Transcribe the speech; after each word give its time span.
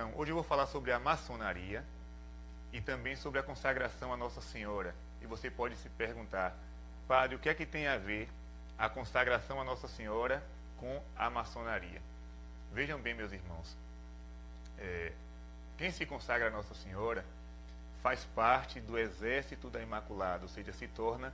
Então, 0.00 0.12
hoje 0.16 0.30
eu 0.30 0.34
vou 0.34 0.42
falar 0.42 0.66
sobre 0.66 0.92
a 0.92 0.98
maçonaria 0.98 1.84
e 2.72 2.80
também 2.80 3.14
sobre 3.16 3.38
a 3.38 3.42
consagração 3.42 4.10
a 4.10 4.16
Nossa 4.16 4.40
Senhora. 4.40 4.94
E 5.20 5.26
você 5.26 5.50
pode 5.50 5.76
se 5.76 5.90
perguntar, 5.90 6.56
padre, 7.06 7.36
o 7.36 7.38
que 7.38 7.50
é 7.50 7.54
que 7.54 7.66
tem 7.66 7.86
a 7.86 7.98
ver 7.98 8.26
a 8.78 8.88
consagração 8.88 9.60
a 9.60 9.64
Nossa 9.64 9.86
Senhora 9.86 10.42
com 10.78 11.02
a 11.14 11.28
maçonaria? 11.28 12.00
Vejam 12.72 12.98
bem, 12.98 13.12
meus 13.12 13.30
irmãos, 13.30 13.76
é, 14.78 15.12
quem 15.76 15.90
se 15.90 16.06
consagra 16.06 16.48
a 16.48 16.50
Nossa 16.50 16.72
Senhora 16.72 17.22
faz 18.02 18.24
parte 18.24 18.80
do 18.80 18.98
exército 18.98 19.68
da 19.68 19.82
Imaculada, 19.82 20.44
ou 20.44 20.48
seja, 20.48 20.72
se 20.72 20.88
torna 20.88 21.30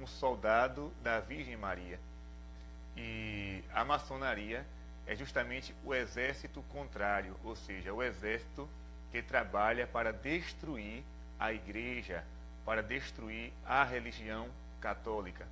um 0.00 0.08
soldado 0.08 0.92
da 1.04 1.20
Virgem 1.20 1.56
Maria. 1.56 2.00
E 2.96 3.62
a 3.72 3.84
maçonaria 3.84 4.66
é 5.08 5.16
justamente 5.16 5.74
o 5.82 5.94
exército 5.94 6.62
contrário, 6.64 7.34
ou 7.42 7.56
seja, 7.56 7.94
o 7.94 8.02
exército 8.02 8.68
que 9.10 9.22
trabalha 9.22 9.86
para 9.86 10.12
destruir 10.12 11.02
a 11.40 11.50
igreja, 11.50 12.22
para 12.62 12.82
destruir 12.82 13.50
a 13.64 13.82
religião 13.82 14.50
católica. 14.82 15.46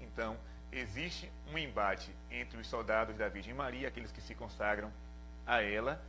Então, 0.00 0.36
existe 0.72 1.30
um 1.52 1.56
embate 1.56 2.10
entre 2.28 2.60
os 2.60 2.66
soldados 2.66 3.16
da 3.16 3.28
Virgem 3.28 3.54
Maria, 3.54 3.86
aqueles 3.86 4.10
que 4.10 4.20
se 4.20 4.34
consagram 4.34 4.90
a 5.46 5.62
ela, 5.62 6.02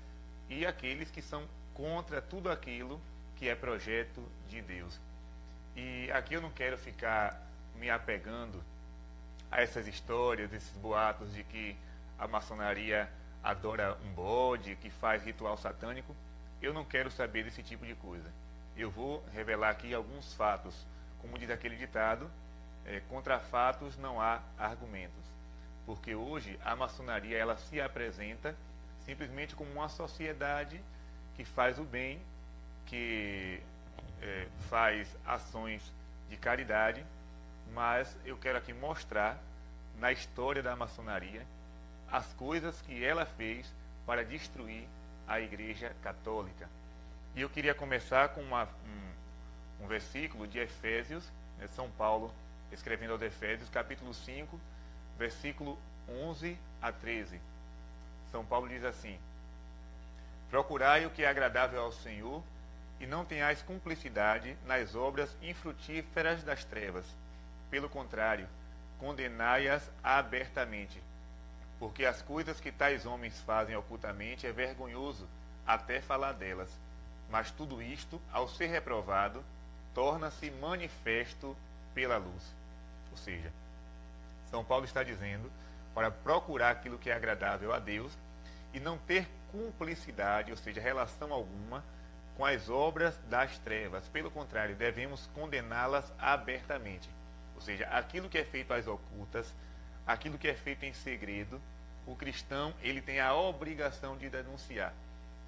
e 0.49 0.66
aqueles 0.66 1.12
que 1.12 1.21
são 1.21 1.48
contra 1.76 2.20
tudo 2.23 2.49
aquilo 2.49 2.99
que 3.35 3.49
é 3.49 3.54
projeto 3.54 4.27
de 4.49 4.63
Deus. 4.63 4.99
E 5.76 6.10
aqui 6.12 6.34
eu 6.34 6.41
não 6.41 6.49
quero 6.49 6.76
ficar 6.76 7.40
me 7.76 7.88
apegando 7.90 8.63
a 9.52 9.62
essas 9.62 9.88
histórias, 9.88 10.52
esses 10.52 10.76
boatos 10.77 11.32
de 11.35 11.44
que 11.44 11.77
a 12.21 12.27
maçonaria 12.27 13.09
adora 13.43 13.98
um 14.05 14.13
bode, 14.13 14.75
que 14.75 14.91
faz 14.91 15.23
ritual 15.23 15.57
satânico. 15.57 16.16
Eu 16.62 16.71
não 16.71 16.85
quero 16.85 17.09
saber 17.09 17.43
desse 17.43 17.63
tipo 17.63 17.84
de 17.84 17.95
coisa. 17.95 18.31
Eu 18.77 18.91
vou 18.91 19.25
revelar 19.34 19.71
aqui 19.71 19.91
alguns 19.91 20.31
fatos. 20.35 20.85
Como 21.20 21.40
diz 21.40 21.49
aquele 21.49 21.76
ditado, 21.76 22.29
é, 22.85 23.01
contra 23.09 23.40
fatos 23.40 23.98
não 23.98 24.21
há 24.21 24.40
argumentos. 24.55 25.26
Porque 25.84 26.13
hoje 26.13 26.59
a 26.63 26.76
maçonaria 26.76 27.35
ela 27.35 27.57
se 27.57 27.81
apresenta 27.81 28.55
simplesmente 29.03 29.55
como 29.55 29.71
uma 29.71 29.90
sociedade 29.90 30.79
que 31.35 31.43
faz 31.43 31.79
o 31.79 31.84
bem, 31.84 32.21
que 32.85 33.59
é, 34.21 34.48
faz 34.70 35.18
ações 35.26 35.91
de 36.29 36.37
caridade, 36.37 37.03
mas 37.74 38.15
eu 38.24 38.37
quero 38.37 38.59
aqui 38.59 38.74
mostrar 38.74 39.41
na 39.98 40.12
história 40.12 40.62
da 40.62 40.76
maçonaria 40.76 41.43
as 42.12 42.26
coisas 42.34 42.81
que 42.81 43.04
ela 43.04 43.26
fez 43.26 43.65
para 44.05 44.26
destruir 44.26 44.85
a 45.27 45.40
Igreja 45.40 45.95
Católica. 46.04 46.70
E 47.35 47.41
eu 47.41 47.49
queria 47.49 47.73
começar 47.73 48.29
com 48.29 48.41
uma, 48.41 48.65
um, 48.65 49.85
um, 49.85 49.87
versículo 49.87 50.45
de 50.45 50.59
Efésios, 50.59 51.23
né, 51.57 51.68
São 51.68 51.90
Paulo 51.91 52.34
escrevendo 52.71 53.13
aos 53.13 53.21
Efésios, 53.21 53.70
capítulo 53.70 54.13
5, 54.13 54.59
versículo 55.18 55.77
11 56.09 56.57
a 56.81 56.91
13. 56.91 57.40
São 58.31 58.46
Paulo 58.46 58.68
diz 58.68 58.84
assim: 58.84 59.18
Procurai 60.49 61.05
o 61.05 61.09
que 61.09 61.23
é 61.23 61.29
agradável 61.29 61.81
ao 61.81 61.91
Senhor 61.91 62.43
e 62.99 63.05
não 63.05 63.23
tenhais 63.23 63.62
cumplicidade 63.62 64.57
nas 64.66 64.96
obras 64.96 65.35
infrutíferas 65.41 66.44
das 66.44 66.66
trevas. 66.66 67.06
Pelo 67.69 67.90
contrário, 67.90 68.47
condenai-as 69.00 69.90
abertamente 70.03 71.01
porque 71.81 72.06
as 72.06 72.22
coisas 72.22 72.62
que 72.62 72.72
tais 72.72 73.07
homens 73.07 73.41
fazem 73.41 73.75
ocultamente 73.75 74.46
é 74.46 74.51
vergonhoso 74.51 75.28
até 75.66 76.00
falar 76.00 76.34
delas. 76.34 76.69
Mas 77.28 77.50
tudo 77.50 77.81
isto, 77.81 78.22
ao 78.31 78.47
ser 78.47 78.68
reprovado, 78.68 79.44
torna-se 79.91 80.52
manifesto 80.52 81.57
pela 81.96 82.18
luz. 82.18 82.53
Ou 83.09 83.18
seja, 83.18 83.52
São 84.52 84.64
Paulo 84.64 84.86
está 84.86 85.02
dizendo 85.02 85.52
para 85.96 86.12
procurar 86.12 86.69
aquilo 86.69 87.00
que 87.00 87.09
é 87.09 87.16
agradável 87.16 87.74
a 87.74 87.80
Deus 87.80 88.16
e 88.75 88.80
não 88.80 89.00
ter 89.00 89.28
cumplicidade, 89.52 90.52
ou 90.52 90.58
seja, 90.58 90.80
relação 90.80 91.34
alguma 91.34 91.84
com 92.38 92.46
as 92.46 92.69
obras 92.69 93.18
das 93.28 93.58
trevas. 93.58 94.08
Pelo 94.09 94.30
contrário, 94.30 94.75
devemos 94.75 95.25
condená-las 95.34 96.13
abertamente. 96.19 97.09
Ou 97.56 97.62
seja, 97.62 97.88
aquilo 97.88 98.30
que 98.30 98.38
é 98.38 98.46
feito 98.46 98.72
às 98.72 98.86
ocultas, 98.86 99.52
aquilo 100.06 100.38
que 100.38 100.47
é 100.47 100.53
feito 100.53 100.85
em 100.85 100.94
segredo, 100.94 101.62
o 102.06 102.16
cristão 102.16 102.73
ele 102.81 103.01
tem 103.01 103.19
a 103.19 103.34
obrigação 103.34 104.17
de 104.17 104.29
denunciar. 104.29 104.94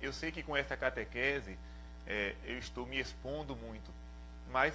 Eu 0.02 0.14
sei 0.14 0.32
que 0.32 0.44
com 0.44 0.56
essa 0.56 0.78
catequese 0.78 1.58
é, 2.06 2.36
eu 2.46 2.58
estou 2.58 2.86
me 2.86 3.00
expondo 3.00 3.56
muito, 3.56 3.90
mas 4.52 4.74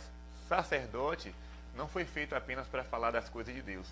sacerdote 0.48 1.34
não 1.76 1.86
foi 1.86 2.04
feito 2.04 2.34
apenas 2.34 2.66
para 2.66 2.82
falar 2.82 3.10
das 3.10 3.28
coisas 3.28 3.54
de 3.54 3.62
Deus, 3.62 3.86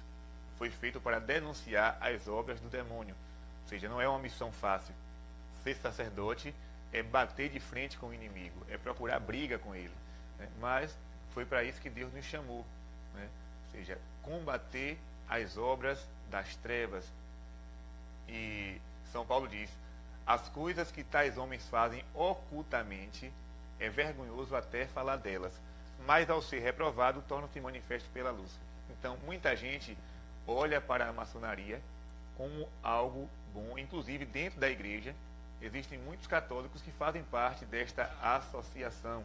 foi 0.58 0.70
feito 0.70 1.00
para 1.00 1.19
denunciar 1.19 1.98
as 2.00 2.26
obras 2.26 2.58
do 2.60 2.68
demônio. 2.68 3.14
Ou 3.62 3.68
seja, 3.68 3.88
não 3.88 4.00
é 4.00 4.08
uma 4.08 4.18
missão 4.18 4.50
fácil. 4.50 4.94
Ser 5.62 5.76
sacerdote 5.76 6.54
é 6.92 7.03
bater 7.03 7.50
de 7.50 7.60
frente 7.60 7.98
com 7.98 8.08
o 8.08 8.14
inimigo, 8.14 8.64
é 8.70 8.78
procurar 8.78 9.20
briga 9.20 9.58
com 9.58 9.74
ele. 9.74 9.92
Né? 10.38 10.48
Mas 10.60 10.97
foi 11.34 11.44
para 11.44 11.62
isso 11.62 11.80
que 11.80 11.91
Deus 11.91 12.12
nos 12.12 12.24
chamou. 12.24 12.64
Né? 13.14 13.28
Ou 13.66 13.72
seja, 13.72 13.98
combater 14.22 14.98
as 15.28 15.56
obras 15.56 16.06
das 16.31 16.56
trevas, 16.56 17.04
e 18.28 18.81
São 19.12 19.25
Paulo 19.25 19.48
diz: 19.48 19.70
as 20.26 20.48
coisas 20.48 20.91
que 20.91 21.04
tais 21.04 21.38
homens 21.38 21.66
fazem 21.69 22.04
ocultamente 22.14 23.32
é 23.78 23.88
vergonhoso 23.88 24.56
até 24.56 24.86
falar 24.86 25.16
delas, 25.16 25.53
mas 26.06 26.28
ao 26.28 26.42
ser 26.42 26.60
reprovado 26.60 27.22
tornam-se 27.28 27.60
manifesto 27.60 28.09
pela 28.10 28.31
luz. 28.31 28.50
Então, 28.91 29.16
muita 29.25 29.54
gente 29.54 29.97
olha 30.47 30.81
para 30.81 31.09
a 31.09 31.12
maçonaria 31.12 31.81
como 32.36 32.69
algo 32.82 33.28
bom, 33.53 33.78
inclusive 33.78 34.25
dentro 34.25 34.60
da 34.60 34.69
igreja 34.69 35.15
existem 35.60 35.98
muitos 35.98 36.26
católicos 36.26 36.82
que 36.82 36.91
fazem 36.92 37.22
parte 37.25 37.65
desta 37.65 38.10
associação, 38.20 39.25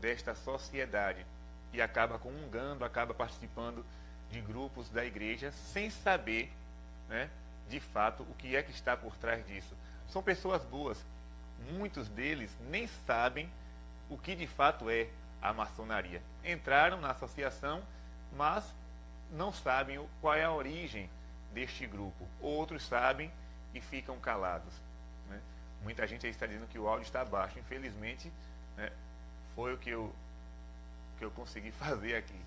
desta 0.00 0.34
sociedade 0.34 1.24
e 1.72 1.80
acaba 1.80 2.18
comungando, 2.18 2.84
acaba 2.84 3.14
participando 3.14 3.84
de 4.30 4.40
grupos 4.40 4.88
da 4.90 5.04
igreja 5.04 5.52
sem 5.52 5.90
saber, 5.90 6.52
né, 7.08 7.28
de 7.68 7.80
fato 7.80 8.22
o 8.22 8.34
que 8.34 8.56
é 8.56 8.62
que 8.62 8.70
está 8.70 8.96
por 8.96 9.16
trás 9.16 9.46
disso. 9.46 9.74
São 10.08 10.22
pessoas 10.22 10.62
boas. 10.64 10.98
Muitos 11.72 12.08
deles 12.08 12.50
nem 12.68 12.86
sabem 13.06 13.50
o 14.08 14.16
que 14.16 14.34
de 14.34 14.46
fato 14.46 14.90
é 14.90 15.08
a 15.40 15.52
maçonaria. 15.52 16.22
Entraram 16.44 17.00
na 17.00 17.10
associação, 17.10 17.82
mas 18.36 18.64
não 19.30 19.52
sabem 19.52 20.04
qual 20.20 20.34
é 20.34 20.44
a 20.44 20.52
origem 20.52 21.08
deste 21.52 21.86
grupo. 21.86 22.26
Outros 22.40 22.84
sabem 22.86 23.30
e 23.72 23.80
ficam 23.80 24.18
calados. 24.18 24.72
Né? 25.28 25.40
Muita 25.82 26.06
gente 26.06 26.26
aí 26.26 26.32
está 26.32 26.46
dizendo 26.46 26.66
que 26.68 26.78
o 26.78 26.88
áudio 26.88 27.04
está 27.04 27.24
baixo. 27.24 27.58
Infelizmente, 27.58 28.32
né, 28.76 28.90
foi 29.54 29.74
o 29.74 29.78
que 29.78 29.90
eu, 29.90 30.12
que 31.18 31.24
eu 31.24 31.30
consegui 31.30 31.70
fazer 31.72 32.16
aqui. 32.16 32.40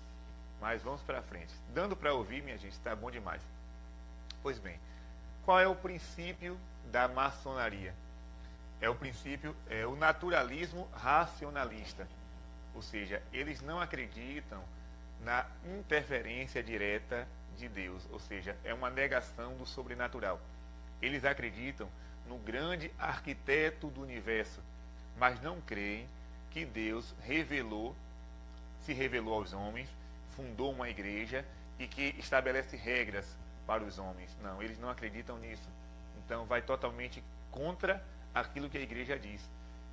Mas 0.64 0.82
vamos 0.82 1.02
para 1.02 1.20
frente. 1.20 1.52
Dando 1.74 1.94
para 1.94 2.14
ouvir, 2.14 2.42
minha 2.42 2.56
gente, 2.56 2.72
está 2.72 2.96
bom 2.96 3.10
demais. 3.10 3.42
Pois 4.42 4.58
bem, 4.58 4.80
qual 5.44 5.60
é 5.60 5.68
o 5.68 5.76
princípio 5.76 6.58
da 6.90 7.06
maçonaria? 7.06 7.94
É 8.80 8.88
o 8.88 8.94
princípio, 8.94 9.54
é 9.68 9.86
o 9.86 9.94
naturalismo 9.94 10.88
racionalista. 10.94 12.08
Ou 12.74 12.80
seja, 12.80 13.22
eles 13.30 13.60
não 13.60 13.78
acreditam 13.78 14.64
na 15.20 15.44
interferência 15.66 16.62
direta 16.62 17.28
de 17.58 17.68
Deus, 17.68 18.02
ou 18.10 18.18
seja, 18.18 18.56
é 18.64 18.72
uma 18.72 18.88
negação 18.88 19.54
do 19.58 19.66
sobrenatural. 19.66 20.40
Eles 21.02 21.26
acreditam 21.26 21.90
no 22.26 22.38
grande 22.38 22.90
arquiteto 22.98 23.88
do 23.88 24.00
universo, 24.00 24.62
mas 25.18 25.38
não 25.42 25.60
creem 25.60 26.08
que 26.52 26.64
Deus 26.64 27.14
revelou, 27.22 27.94
se 28.80 28.94
revelou 28.94 29.34
aos 29.34 29.52
homens, 29.52 29.90
fundou 30.36 30.72
uma 30.72 30.88
igreja 30.88 31.44
e 31.78 31.86
que 31.86 32.14
estabelece 32.18 32.76
regras 32.76 33.36
para 33.66 33.82
os 33.82 33.98
homens. 33.98 34.36
Não, 34.42 34.62
eles 34.62 34.78
não 34.78 34.88
acreditam 34.88 35.38
nisso. 35.38 35.68
Então 36.24 36.44
vai 36.44 36.62
totalmente 36.62 37.22
contra 37.50 38.02
aquilo 38.34 38.68
que 38.68 38.78
a 38.78 38.82
igreja 38.82 39.18
diz. 39.18 39.40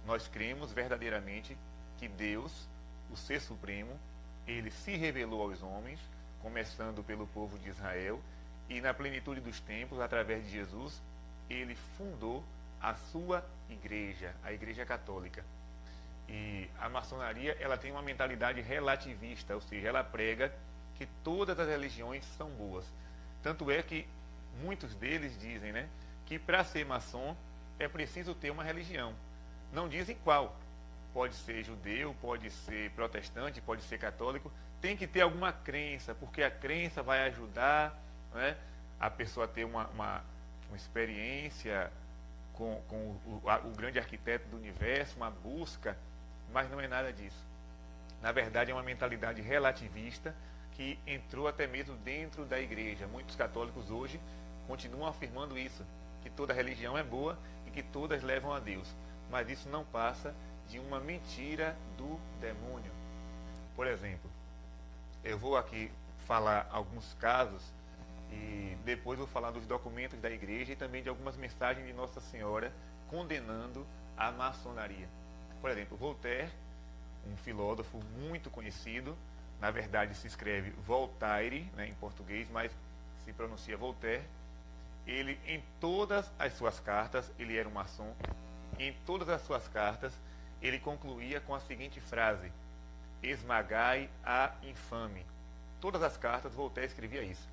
Nós 0.05 0.27
cremos 0.27 0.71
verdadeiramente 0.71 1.57
que 1.97 2.07
Deus, 2.07 2.67
o 3.11 3.17
ser 3.17 3.39
supremo, 3.39 3.99
ele 4.47 4.71
se 4.71 4.95
revelou 4.95 5.43
aos 5.43 5.61
homens, 5.61 5.99
começando 6.41 7.03
pelo 7.03 7.27
povo 7.27 7.57
de 7.59 7.69
Israel, 7.69 8.19
e 8.67 8.81
na 8.81 8.93
plenitude 8.93 9.41
dos 9.41 9.59
tempos, 9.59 9.99
através 9.99 10.43
de 10.45 10.51
Jesus, 10.51 11.01
ele 11.49 11.75
fundou 11.97 12.43
a 12.81 12.95
sua 12.95 13.45
igreja, 13.69 14.33
a 14.43 14.51
igreja 14.51 14.85
católica. 14.85 15.45
E 16.31 16.69
a 16.79 16.87
maçonaria, 16.87 17.57
ela 17.59 17.77
tem 17.77 17.91
uma 17.91 18.01
mentalidade 18.01 18.61
relativista, 18.61 19.53
ou 19.53 19.59
seja, 19.59 19.89
ela 19.89 20.01
prega 20.01 20.53
que 20.95 21.05
todas 21.25 21.59
as 21.59 21.67
religiões 21.67 22.23
são 22.37 22.49
boas. 22.51 22.85
Tanto 23.43 23.69
é 23.69 23.83
que 23.83 24.07
muitos 24.63 24.95
deles 24.95 25.37
dizem 25.37 25.73
né, 25.73 25.89
que 26.25 26.39
para 26.39 26.63
ser 26.63 26.85
maçom 26.85 27.35
é 27.77 27.85
preciso 27.85 28.33
ter 28.33 28.49
uma 28.49 28.63
religião. 28.63 29.13
Não 29.73 29.89
dizem 29.89 30.15
qual. 30.23 30.55
Pode 31.13 31.35
ser 31.35 31.65
judeu, 31.65 32.15
pode 32.21 32.49
ser 32.49 32.91
protestante, 32.91 33.59
pode 33.59 33.81
ser 33.81 33.97
católico. 33.97 34.49
Tem 34.79 34.95
que 34.95 35.05
ter 35.05 35.19
alguma 35.19 35.51
crença, 35.51 36.15
porque 36.15 36.43
a 36.43 36.49
crença 36.49 37.03
vai 37.03 37.27
ajudar 37.27 37.93
né, 38.33 38.55
a 38.97 39.09
pessoa 39.09 39.45
a 39.45 39.49
ter 39.49 39.65
uma, 39.65 39.87
uma, 39.87 40.23
uma 40.69 40.77
experiência 40.77 41.91
com, 42.53 42.81
com 42.87 42.95
o, 43.25 43.41
a, 43.49 43.57
o 43.57 43.71
grande 43.71 43.99
arquiteto 43.99 44.47
do 44.47 44.55
universo, 44.55 45.17
uma 45.17 45.29
busca, 45.29 45.97
mas 46.53 46.69
não 46.69 46.79
é 46.79 46.87
nada 46.87 47.11
disso. 47.11 47.45
Na 48.21 48.31
verdade, 48.31 48.71
é 48.71 48.73
uma 48.73 48.83
mentalidade 48.83 49.41
relativista 49.41 50.35
que 50.73 50.97
entrou 51.05 51.47
até 51.47 51.67
mesmo 51.67 51.95
dentro 51.97 52.45
da 52.45 52.59
igreja. 52.59 53.07
Muitos 53.07 53.35
católicos 53.35 53.89
hoje 53.89 54.19
continuam 54.67 55.07
afirmando 55.07 55.57
isso, 55.57 55.83
que 56.21 56.29
toda 56.29 56.53
religião 56.53 56.97
é 56.97 57.03
boa 57.03 57.37
e 57.65 57.71
que 57.71 57.81
todas 57.81 58.23
levam 58.23 58.53
a 58.53 58.59
Deus. 58.59 58.93
Mas 59.29 59.49
isso 59.49 59.69
não 59.69 59.83
passa 59.83 60.33
de 60.69 60.79
uma 60.79 60.99
mentira 60.99 61.75
do 61.97 62.19
demônio. 62.39 62.91
Por 63.75 63.87
exemplo, 63.87 64.29
eu 65.23 65.37
vou 65.37 65.57
aqui 65.57 65.91
falar 66.25 66.67
alguns 66.71 67.13
casos 67.15 67.61
e 68.31 68.77
depois 68.85 69.17
vou 69.17 69.27
falar 69.27 69.51
dos 69.51 69.65
documentos 69.65 70.19
da 70.19 70.29
igreja 70.29 70.71
e 70.73 70.75
também 70.75 71.03
de 71.03 71.09
algumas 71.09 71.35
mensagens 71.35 71.85
de 71.85 71.93
Nossa 71.93 72.21
Senhora 72.21 72.71
condenando 73.09 73.85
a 74.15 74.31
maçonaria. 74.31 75.07
Por 75.61 75.69
exemplo, 75.69 75.95
Voltaire, 75.95 76.51
um 77.31 77.37
filósofo 77.37 77.99
muito 78.17 78.49
conhecido, 78.49 79.15
na 79.59 79.69
verdade 79.69 80.15
se 80.15 80.27
escreve 80.27 80.71
Voltaire 80.85 81.69
né, 81.75 81.87
em 81.87 81.93
português, 81.93 82.49
mas 82.51 82.71
se 83.23 83.31
pronuncia 83.31 83.77
Voltaire. 83.77 84.23
Ele, 85.05 85.39
em 85.45 85.63
todas 85.79 86.31
as 86.37 86.53
suas 86.53 86.79
cartas, 86.79 87.31
ele 87.39 87.57
era 87.57 87.67
um 87.67 87.71
maçom, 87.71 88.13
em 88.77 88.93
todas 89.05 89.29
as 89.29 89.41
suas 89.43 89.67
cartas, 89.67 90.13
ele 90.61 90.79
concluía 90.79 91.39
com 91.39 91.55
a 91.55 91.59
seguinte 91.59 91.99
frase: 91.99 92.51
Esmagai 93.21 94.09
a 94.23 94.51
infame. 94.63 95.25
Todas 95.79 96.03
as 96.03 96.17
cartas, 96.17 96.53
Voltaire 96.53 96.87
escrevia 96.87 97.23
isso 97.23 97.51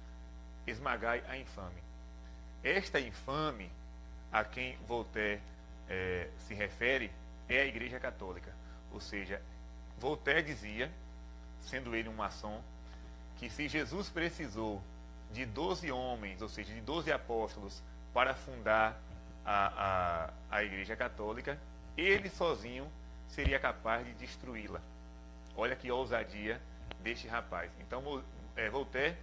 esmagai 0.70 1.22
a 1.28 1.36
infame. 1.36 1.82
Esta 2.62 3.00
infame 3.00 3.70
a 4.32 4.44
quem 4.44 4.76
Voltaire 4.86 5.40
é, 5.88 6.28
se 6.46 6.54
refere 6.54 7.10
é 7.48 7.60
a 7.60 7.66
Igreja 7.66 7.98
Católica. 7.98 8.52
Ou 8.92 9.00
seja, 9.00 9.42
Voltaire 9.98 10.42
dizia, 10.42 10.90
sendo 11.60 11.94
ele 11.94 12.08
um 12.08 12.14
maçom, 12.14 12.62
que 13.36 13.48
se 13.48 13.68
Jesus 13.68 14.08
precisou 14.08 14.82
de 15.32 15.44
12 15.44 15.90
homens, 15.90 16.40
ou 16.42 16.48
seja, 16.48 16.72
de 16.72 16.80
12 16.80 17.12
apóstolos, 17.12 17.82
para 18.12 18.34
fundar 18.34 19.00
a, 19.44 20.30
a, 20.50 20.56
a 20.56 20.64
Igreja 20.64 20.96
Católica, 20.96 21.58
ele 21.96 22.28
sozinho 22.28 22.90
seria 23.28 23.58
capaz 23.58 24.04
de 24.06 24.12
destruí-la. 24.14 24.80
Olha 25.56 25.76
que 25.76 25.90
ousadia 25.90 26.60
deste 27.00 27.28
rapaz. 27.28 27.70
Então, 27.80 28.22
é, 28.56 28.70
Voltaire 28.70 29.16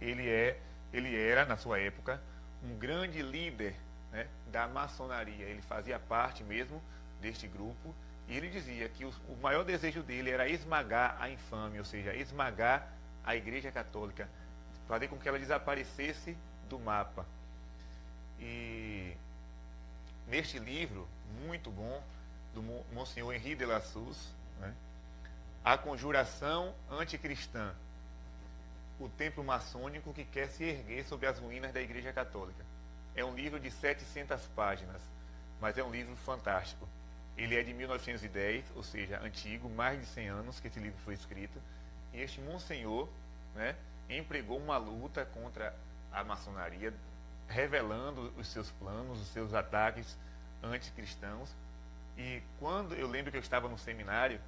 ele, 0.00 0.28
é, 0.28 0.58
ele 0.92 1.16
era, 1.16 1.44
na 1.44 1.56
sua 1.56 1.78
época, 1.78 2.20
um 2.62 2.76
grande 2.76 3.22
líder 3.22 3.74
né, 4.12 4.26
da 4.48 4.68
maçonaria. 4.68 5.46
Ele 5.46 5.62
fazia 5.62 5.98
parte 5.98 6.42
mesmo 6.44 6.82
deste 7.20 7.46
grupo 7.46 7.94
e 8.28 8.36
ele 8.36 8.48
dizia 8.48 8.88
que 8.88 9.04
o, 9.04 9.12
maior 9.40 9.64
desejo 9.64 10.02
dele 10.02 10.30
era 10.30 10.48
esmagar 10.48 11.16
a 11.20 11.30
infâmia, 11.30 11.80
ou 11.80 11.84
seja, 11.84 12.14
esmagar 12.14 12.88
a 13.24 13.36
Igreja 13.36 13.70
Católica, 13.70 14.28
fazer 14.88 15.08
com 15.08 15.16
que 15.16 15.28
ela 15.28 15.38
desaparecesse 15.38 16.36
do 16.68 16.78
mapa. 16.78 17.24
E 18.40 19.16
neste 20.26 20.58
livro, 20.58 21.08
muito 21.44 21.70
bom, 21.70 22.02
do 22.52 22.62
Monsenhor 22.92 23.32
Henri 23.32 23.54
de 23.54 23.64
la 23.64 23.80
Sus, 23.80 24.28
né, 24.58 24.74
A 25.64 25.78
Conjuração 25.78 26.74
Anticristã, 26.90 27.72
o 28.98 29.08
templo 29.08 29.44
maçônico 29.44 30.12
que 30.12 30.24
quer 30.24 30.48
se 30.48 30.64
erguer 30.64 31.04
sobre 31.04 31.26
as 31.26 31.38
ruínas 31.38 31.72
da 31.72 31.80
Igreja 31.80 32.12
Católica. 32.12 32.64
É 33.14 33.24
um 33.24 33.34
livro 33.34 33.60
de 33.60 33.70
700 33.70 34.40
páginas, 34.48 35.00
mas 35.60 35.78
é 35.78 35.84
um 35.84 35.90
livro 35.90 36.16
fantástico. 36.16 36.88
Ele 37.36 37.56
é 37.56 37.62
de 37.62 37.74
1910, 37.74 38.72
ou 38.74 38.82
seja, 38.82 39.20
antigo, 39.22 39.68
mais 39.68 40.00
de 40.00 40.06
100 40.06 40.28
anos 40.28 40.60
que 40.60 40.68
esse 40.68 40.80
livro 40.80 40.98
foi 41.04 41.14
escrito. 41.14 41.60
E 42.12 42.20
este 42.20 42.40
monsenhor 42.40 43.08
né, 43.54 43.76
empregou 44.08 44.58
uma 44.58 44.78
luta 44.78 45.24
contra 45.26 45.74
a 46.12 46.24
maçonaria, 46.24 46.94
revelando 47.48 48.32
os 48.38 48.48
seus 48.48 48.70
planos, 48.72 49.20
os 49.20 49.28
seus 49.28 49.52
ataques 49.52 50.16
anticristãos. 50.62 51.50
E 52.16 52.42
quando 52.58 52.94
eu 52.94 53.06
lembro 53.06 53.30
que 53.30 53.36
eu 53.36 53.42
estava 53.42 53.68
no 53.68 53.78
seminário, 53.78 54.40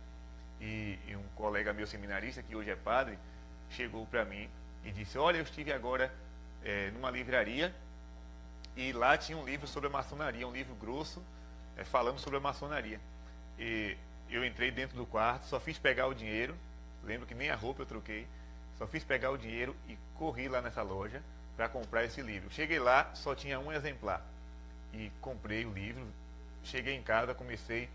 e, 0.60 0.98
e 1.06 1.16
um 1.16 1.22
colega 1.34 1.72
meu 1.72 1.86
seminarista, 1.86 2.42
que 2.42 2.56
hoje 2.56 2.70
é 2.70 2.76
padre, 2.76 3.18
chegou 3.70 4.06
para 4.06 4.24
mim 4.24 4.48
e 4.84 4.90
disse: 4.90 5.18
Olha, 5.18 5.38
eu 5.38 5.42
estive 5.42 5.72
agora 5.72 6.12
é, 6.64 6.90
numa 6.90 7.10
livraria 7.10 7.74
e 8.76 8.92
lá 8.92 9.16
tinha 9.16 9.36
um 9.36 9.44
livro 9.44 9.66
sobre 9.66 9.88
a 9.88 9.90
maçonaria, 9.90 10.46
um 10.46 10.52
livro 10.52 10.74
grosso, 10.74 11.22
é, 11.78 11.84
falando 11.84 12.18
sobre 12.18 12.36
a 12.36 12.40
maçonaria. 12.40 13.00
E 13.58 13.96
eu 14.28 14.44
entrei 14.44 14.70
dentro 14.70 14.96
do 14.96 15.06
quarto, 15.06 15.46
só 15.46 15.58
fiz 15.58 15.78
pegar 15.78 16.06
o 16.08 16.14
dinheiro, 16.14 16.54
lembro 17.02 17.26
que 17.26 17.34
nem 17.34 17.48
a 17.48 17.54
roupa 17.54 17.82
eu 17.82 17.86
troquei, 17.86 18.26
só 18.76 18.86
fiz 18.86 19.02
pegar 19.02 19.30
o 19.30 19.38
dinheiro 19.38 19.74
e 19.88 19.96
corri 20.16 20.48
lá 20.48 20.60
nessa 20.60 20.82
loja 20.82 21.22
para 21.56 21.68
comprar 21.68 22.04
esse 22.04 22.20
livro. 22.20 22.50
Cheguei 22.50 22.78
lá, 22.78 23.10
só 23.14 23.34
tinha 23.34 23.58
um 23.58 23.72
exemplar. 23.72 24.22
E 24.92 25.10
comprei 25.20 25.64
o 25.64 25.72
livro, 25.72 26.06
cheguei 26.62 26.94
em 26.94 27.02
casa, 27.02 27.34
comecei 27.34 27.88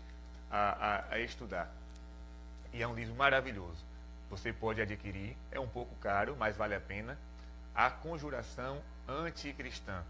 a, 0.50 1.04
a, 1.10 1.14
a 1.14 1.20
estudar. 1.20 1.72
E 2.72 2.82
é 2.82 2.88
um 2.88 2.94
livro 2.94 3.14
maravilhoso 3.14 3.94
você 4.30 4.52
pode 4.52 4.80
adquirir, 4.80 5.36
é 5.52 5.60
um 5.60 5.68
pouco 5.68 5.94
caro, 5.96 6.36
mas 6.36 6.56
vale 6.56 6.74
a 6.74 6.80
pena, 6.80 7.16
a 7.74 7.90
conjuração 7.90 8.82
anticristã. 9.08 10.02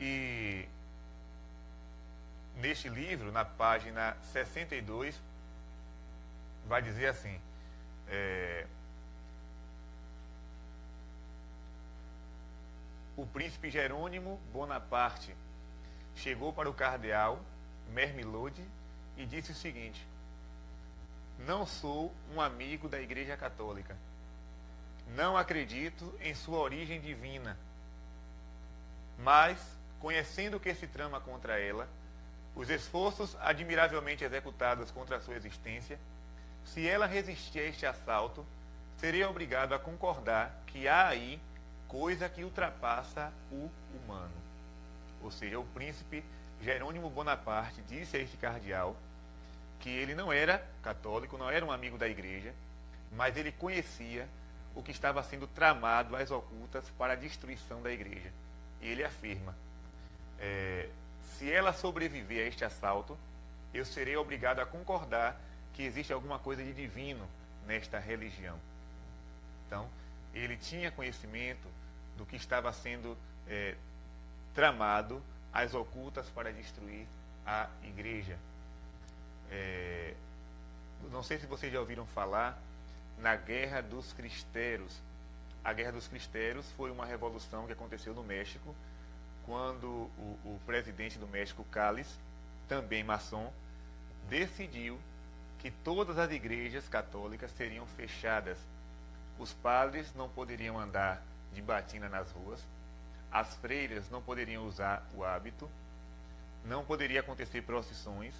E 0.00 0.66
neste 2.56 2.88
livro, 2.88 3.32
na 3.32 3.44
página 3.44 4.16
62, 4.32 5.20
vai 6.66 6.82
dizer 6.82 7.06
assim: 7.06 7.40
é, 8.08 8.66
o 13.16 13.26
príncipe 13.26 13.70
Jerônimo 13.70 14.40
Bonaparte 14.52 15.34
chegou 16.14 16.52
para 16.52 16.68
o 16.70 16.74
cardeal 16.74 17.40
Mermilode 17.88 18.64
e 19.16 19.26
disse 19.26 19.52
o 19.52 19.54
seguinte: 19.54 20.06
não 21.38 21.66
sou 21.66 22.14
um 22.32 22.40
amigo 22.40 22.88
da 22.88 23.00
Igreja 23.00 23.36
Católica. 23.36 23.96
Não 25.08 25.36
acredito 25.36 26.14
em 26.20 26.34
sua 26.34 26.58
origem 26.58 27.00
divina. 27.00 27.58
Mas, 29.18 29.58
conhecendo 30.00 30.56
o 30.56 30.60
que 30.60 30.74
se 30.74 30.86
trama 30.86 31.20
contra 31.20 31.58
ela, 31.60 31.88
os 32.54 32.70
esforços 32.70 33.36
admiravelmente 33.40 34.24
executados 34.24 34.90
contra 34.90 35.16
a 35.16 35.20
sua 35.20 35.34
existência, 35.34 35.98
se 36.64 36.86
ela 36.86 37.06
resistir 37.06 37.60
a 37.60 37.64
este 37.64 37.84
assalto, 37.84 38.44
seria 38.98 39.28
obrigado 39.28 39.74
a 39.74 39.78
concordar 39.78 40.62
que 40.66 40.88
há 40.88 41.08
aí 41.08 41.40
coisa 41.88 42.28
que 42.28 42.44
ultrapassa 42.44 43.32
o 43.50 43.70
humano. 43.94 44.32
Ou 45.22 45.30
seja, 45.30 45.58
o 45.58 45.64
príncipe 45.64 46.24
Jerônimo 46.62 47.10
Bonaparte 47.10 47.82
disse 47.82 48.16
a 48.16 48.20
este 48.20 48.36
cardeal 48.36 48.96
que 49.80 49.90
ele 49.90 50.14
não 50.14 50.32
era 50.32 50.64
católico, 50.82 51.36
não 51.36 51.50
era 51.50 51.64
um 51.64 51.72
amigo 51.72 51.98
da 51.98 52.08
igreja, 52.08 52.54
mas 53.12 53.36
ele 53.36 53.52
conhecia 53.52 54.26
o 54.74 54.82
que 54.82 54.90
estava 54.90 55.22
sendo 55.22 55.46
tramado 55.46 56.16
às 56.16 56.30
ocultas 56.30 56.84
para 56.98 57.12
a 57.12 57.16
destruição 57.16 57.82
da 57.82 57.92
igreja. 57.92 58.32
E 58.80 58.88
ele 58.88 59.04
afirma: 59.04 59.54
é, 60.38 60.88
se 61.38 61.50
ela 61.50 61.72
sobreviver 61.72 62.44
a 62.44 62.48
este 62.48 62.64
assalto, 62.64 63.18
eu 63.72 63.84
serei 63.84 64.16
obrigado 64.16 64.60
a 64.60 64.66
concordar 64.66 65.40
que 65.74 65.82
existe 65.82 66.12
alguma 66.12 66.38
coisa 66.38 66.62
de 66.62 66.72
divino 66.72 67.28
nesta 67.66 67.98
religião. 67.98 68.58
Então, 69.66 69.88
ele 70.32 70.56
tinha 70.56 70.90
conhecimento 70.90 71.68
do 72.16 72.24
que 72.24 72.36
estava 72.36 72.72
sendo 72.72 73.16
é, 73.48 73.74
tramado 74.54 75.22
às 75.52 75.74
ocultas 75.74 76.28
para 76.28 76.52
destruir 76.52 77.06
a 77.44 77.68
igreja. 77.82 78.38
É, 79.50 80.14
não 81.10 81.22
sei 81.22 81.38
se 81.38 81.46
vocês 81.46 81.72
já 81.72 81.80
ouviram 81.80 82.06
falar 82.06 82.56
na 83.18 83.34
Guerra 83.36 83.80
dos 83.80 84.12
Cristeiros. 84.12 84.96
A 85.64 85.72
Guerra 85.72 85.92
dos 85.92 86.06
Cristeiros 86.06 86.70
foi 86.76 86.90
uma 86.90 87.04
revolução 87.04 87.66
que 87.66 87.72
aconteceu 87.72 88.14
no 88.14 88.22
México, 88.22 88.74
quando 89.46 89.86
o, 89.86 90.38
o 90.44 90.60
presidente 90.66 91.18
do 91.18 91.26
México, 91.26 91.64
Calles, 91.70 92.18
também 92.68 93.04
maçom, 93.04 93.52
decidiu 94.28 94.98
que 95.58 95.70
todas 95.70 96.18
as 96.18 96.30
igrejas 96.30 96.88
católicas 96.88 97.50
seriam 97.52 97.86
fechadas. 97.86 98.58
Os 99.38 99.52
padres 99.52 100.14
não 100.14 100.28
poderiam 100.28 100.78
andar 100.78 101.22
de 101.52 101.62
batina 101.62 102.08
nas 102.08 102.30
ruas, 102.32 102.60
as 103.30 103.54
freiras 103.56 104.08
não 104.10 104.22
poderiam 104.22 104.66
usar 104.66 105.06
o 105.14 105.24
hábito, 105.24 105.68
não 106.64 106.84
poderia 106.84 107.20
acontecer 107.20 107.62
procissões, 107.62 108.34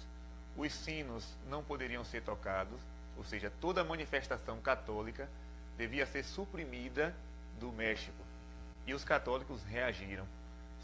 os 0.57 0.73
sinos 0.73 1.27
não 1.49 1.63
poderiam 1.63 2.03
ser 2.03 2.21
tocados, 2.23 2.79
ou 3.17 3.23
seja, 3.23 3.51
toda 3.61 3.83
manifestação 3.83 4.59
católica 4.59 5.29
devia 5.77 6.05
ser 6.05 6.23
suprimida 6.23 7.13
do 7.59 7.71
México. 7.71 8.23
E 8.87 8.93
os 8.93 9.03
católicos 9.03 9.63
reagiram, 9.63 10.25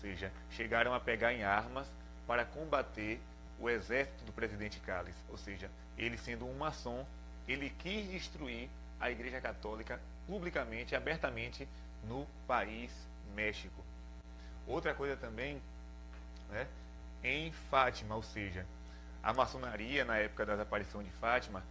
seja, 0.01 0.31
chegaram 0.51 0.93
a 0.93 1.00
pegar 1.00 1.34
em 1.34 1.43
armas 1.43 1.88
para 2.27 2.43
combater 2.43 3.20
o 3.60 3.70
exército 3.70 4.25
do 4.25 4.34
presidente 4.34 4.79
Calles, 4.79 5.15
ou 5.29 5.38
seja, 5.38 5.70
ele 5.98 6.17
sendo 6.17 6.48
um 6.48 6.58
maçom, 6.58 7.05
ele 7.48 7.70
quis 7.70 8.10
destruir 8.10 8.70
a 9.00 9.12
Igreja 9.12 9.39
Católica 9.39 10.00
publicamente, 10.27 10.96
abertamente 10.96 11.67
no 12.08 12.25
país 12.48 12.91
México. 13.36 13.84
Outra 14.65 14.93
coisa 14.93 15.15
também, 15.15 15.62
né, 16.50 16.67
em 17.24 17.51
Fátima, 17.51 18.15
ou 18.15 18.24
seja, 18.24 18.65
a 19.22 19.34
maçonaria 19.34 20.03
na 20.03 20.17
época 20.17 20.46
da 20.46 20.62
aparição 20.62 21.03
de 21.03 21.10
Fátima 21.12 21.63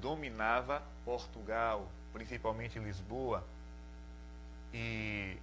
dominava 0.00 0.82
Portugal, 1.04 1.88
principalmente 2.12 2.78
Lisboa. 2.78 3.42
E 4.72 5.38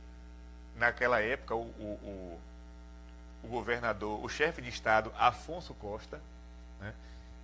naquela 0.75 1.22
época 1.22 1.55
o, 1.55 1.62
o, 1.62 2.00
o, 2.03 2.41
o 3.44 3.48
governador, 3.48 4.24
o 4.24 4.29
chefe 4.29 4.62
de 4.62 4.70
Estado, 4.70 5.12
Afonso 5.17 5.74
Costa, 5.74 6.22
né, 6.79 6.94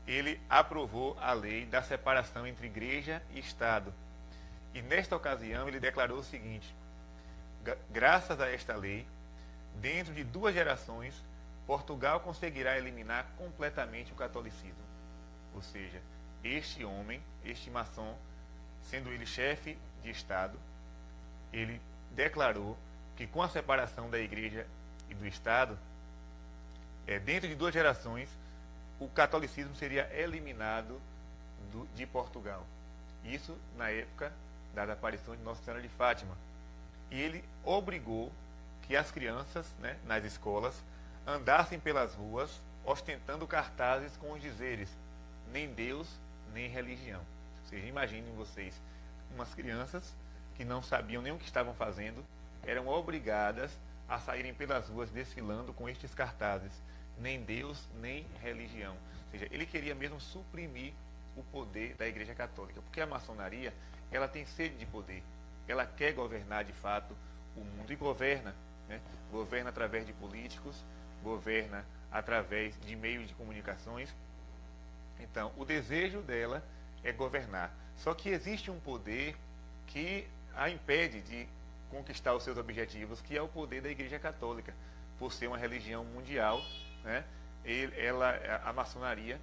ele 0.07 0.39
aprovou 0.49 1.17
a 1.19 1.31
lei 1.33 1.65
da 1.65 1.81
separação 1.81 2.45
entre 2.45 2.67
igreja 2.67 3.21
e 3.31 3.39
Estado. 3.39 3.93
E 4.73 4.81
nesta 4.81 5.15
ocasião 5.15 5.67
ele 5.67 5.79
declarou 5.79 6.19
o 6.19 6.23
seguinte: 6.23 6.73
graças 7.89 8.39
a 8.39 8.49
esta 8.49 8.75
lei, 8.75 9.05
dentro 9.75 10.13
de 10.13 10.23
duas 10.23 10.53
gerações, 10.53 11.13
Portugal 11.65 12.19
conseguirá 12.19 12.77
eliminar 12.77 13.25
completamente 13.37 14.11
o 14.11 14.15
catolicismo. 14.15 14.83
Ou 15.53 15.61
seja, 15.61 16.01
este 16.43 16.83
homem, 16.83 17.21
este 17.45 17.69
maçom, 17.69 18.17
sendo 18.89 19.09
ele 19.09 19.25
chefe 19.25 19.77
de 20.01 20.09
Estado, 20.09 20.57
ele 21.53 21.79
declarou 22.11 22.77
que 23.15 23.27
com 23.27 23.41
a 23.41 23.49
separação 23.49 24.09
da 24.09 24.19
igreja 24.19 24.65
e 25.09 25.13
do 25.13 25.27
Estado, 25.27 25.77
é, 27.07 27.19
dentro 27.19 27.47
de 27.47 27.55
duas 27.55 27.73
gerações, 27.73 28.29
o 28.99 29.07
catolicismo 29.07 29.75
seria 29.75 30.09
eliminado 30.13 31.01
do, 31.71 31.87
de 31.95 32.05
Portugal. 32.05 32.65
Isso 33.23 33.57
na 33.77 33.89
época 33.89 34.31
da 34.73 34.83
aparição 34.83 35.35
de 35.35 35.43
Nossa 35.43 35.63
Senhora 35.63 35.81
de 35.81 35.89
Fátima. 35.89 36.35
E 37.09 37.19
ele 37.19 37.43
obrigou 37.63 38.31
que 38.83 38.95
as 38.95 39.11
crianças, 39.11 39.65
né, 39.79 39.97
nas 40.05 40.23
escolas, 40.23 40.75
andassem 41.25 41.79
pelas 41.79 42.13
ruas 42.13 42.61
ostentando 42.85 43.47
cartazes 43.47 44.15
com 44.17 44.31
os 44.33 44.41
dizeres: 44.41 44.89
nem 45.51 45.71
Deus, 45.73 46.07
nem 46.53 46.69
religião. 46.69 47.19
Ou 47.19 47.69
seja, 47.69 47.85
imaginem 47.85 48.33
vocês, 48.35 48.79
umas 49.33 49.53
crianças 49.53 50.13
que 50.55 50.65
não 50.65 50.81
sabiam 50.81 51.21
nem 51.21 51.31
o 51.31 51.37
que 51.37 51.45
estavam 51.45 51.73
fazendo, 51.73 52.23
eram 52.63 52.87
obrigadas 52.87 53.71
a 54.07 54.19
saírem 54.19 54.53
pelas 54.53 54.89
ruas 54.89 55.09
desfilando 55.09 55.73
com 55.73 55.87
estes 55.87 56.13
cartazes: 56.13 56.71
nem 57.17 57.41
Deus, 57.41 57.87
nem 57.99 58.25
religião. 58.41 58.93
Ou 58.93 59.31
seja, 59.31 59.47
ele 59.51 59.65
queria 59.65 59.95
mesmo 59.95 60.19
suprimir 60.19 60.93
o 61.35 61.43
poder 61.43 61.95
da 61.95 62.07
Igreja 62.07 62.35
Católica, 62.35 62.81
porque 62.81 62.99
a 62.99 63.07
maçonaria 63.07 63.73
ela 64.11 64.27
tem 64.27 64.45
sede 64.45 64.75
de 64.75 64.85
poder, 64.85 65.23
ela 65.67 65.85
quer 65.85 66.13
governar 66.13 66.65
de 66.65 66.73
fato 66.73 67.15
o 67.55 67.61
mundo 67.61 67.91
e 67.91 67.95
governa, 67.95 68.53
né? 68.87 68.99
governa 69.31 69.69
através 69.69 70.05
de 70.05 70.13
políticos, 70.13 70.83
governa 71.23 71.85
através 72.11 72.77
de 72.81 72.95
meios 72.95 73.27
de 73.27 73.33
comunicações. 73.33 74.13
Então, 75.19 75.51
o 75.57 75.63
desejo 75.63 76.21
dela 76.21 76.63
é 77.03 77.11
governar. 77.11 77.73
Só 77.97 78.13
que 78.13 78.29
existe 78.29 78.69
um 78.69 78.79
poder 78.79 79.35
que 79.87 80.27
a 80.55 80.69
impede 80.69 81.21
de 81.21 81.47
conquistar 81.91 82.33
os 82.33 82.43
seus 82.43 82.57
objetivos, 82.57 83.21
que 83.21 83.37
é 83.37 83.41
o 83.41 83.47
poder 83.47 83.81
da 83.81 83.89
Igreja 83.89 84.17
Católica, 84.17 84.73
por 85.19 85.31
ser 85.31 85.47
uma 85.47 85.57
religião 85.57 86.03
mundial, 86.03 86.59
né? 87.03 87.23
Ela, 87.63 88.61
a 88.65 88.73
maçonaria, 88.73 89.39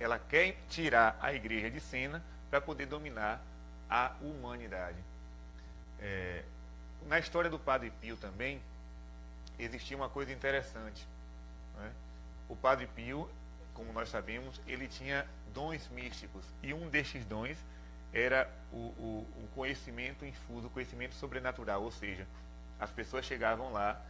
ela 0.00 0.18
quer 0.18 0.56
tirar 0.70 1.18
a 1.20 1.34
Igreja 1.34 1.70
de 1.70 1.80
cena 1.80 2.24
para 2.48 2.60
poder 2.60 2.86
dominar 2.86 3.42
a 3.90 4.12
humanidade. 4.22 4.96
É, 6.00 6.42
na 7.06 7.18
história 7.18 7.50
do 7.50 7.58
Padre 7.58 7.92
Pio 8.00 8.16
também 8.16 8.62
existia 9.58 9.96
uma 9.96 10.08
coisa 10.08 10.32
interessante. 10.32 11.06
Né? 11.76 11.92
O 12.48 12.56
Padre 12.56 12.86
Pio, 12.86 13.28
como 13.74 13.92
nós 13.92 14.08
sabemos, 14.08 14.60
ele 14.66 14.88
tinha 14.88 15.26
dons 15.52 15.88
místicos 15.88 16.44
e 16.62 16.72
um 16.72 16.88
destes 16.88 17.24
dons 17.26 17.58
era 18.12 18.50
o, 18.72 18.76
o, 18.76 19.26
o 19.44 19.48
conhecimento 19.54 20.24
infuso, 20.24 20.66
o 20.66 20.70
conhecimento 20.70 21.14
sobrenatural, 21.14 21.82
ou 21.82 21.90
seja, 21.90 22.26
as 22.78 22.90
pessoas 22.90 23.24
chegavam 23.24 23.72
lá 23.72 24.00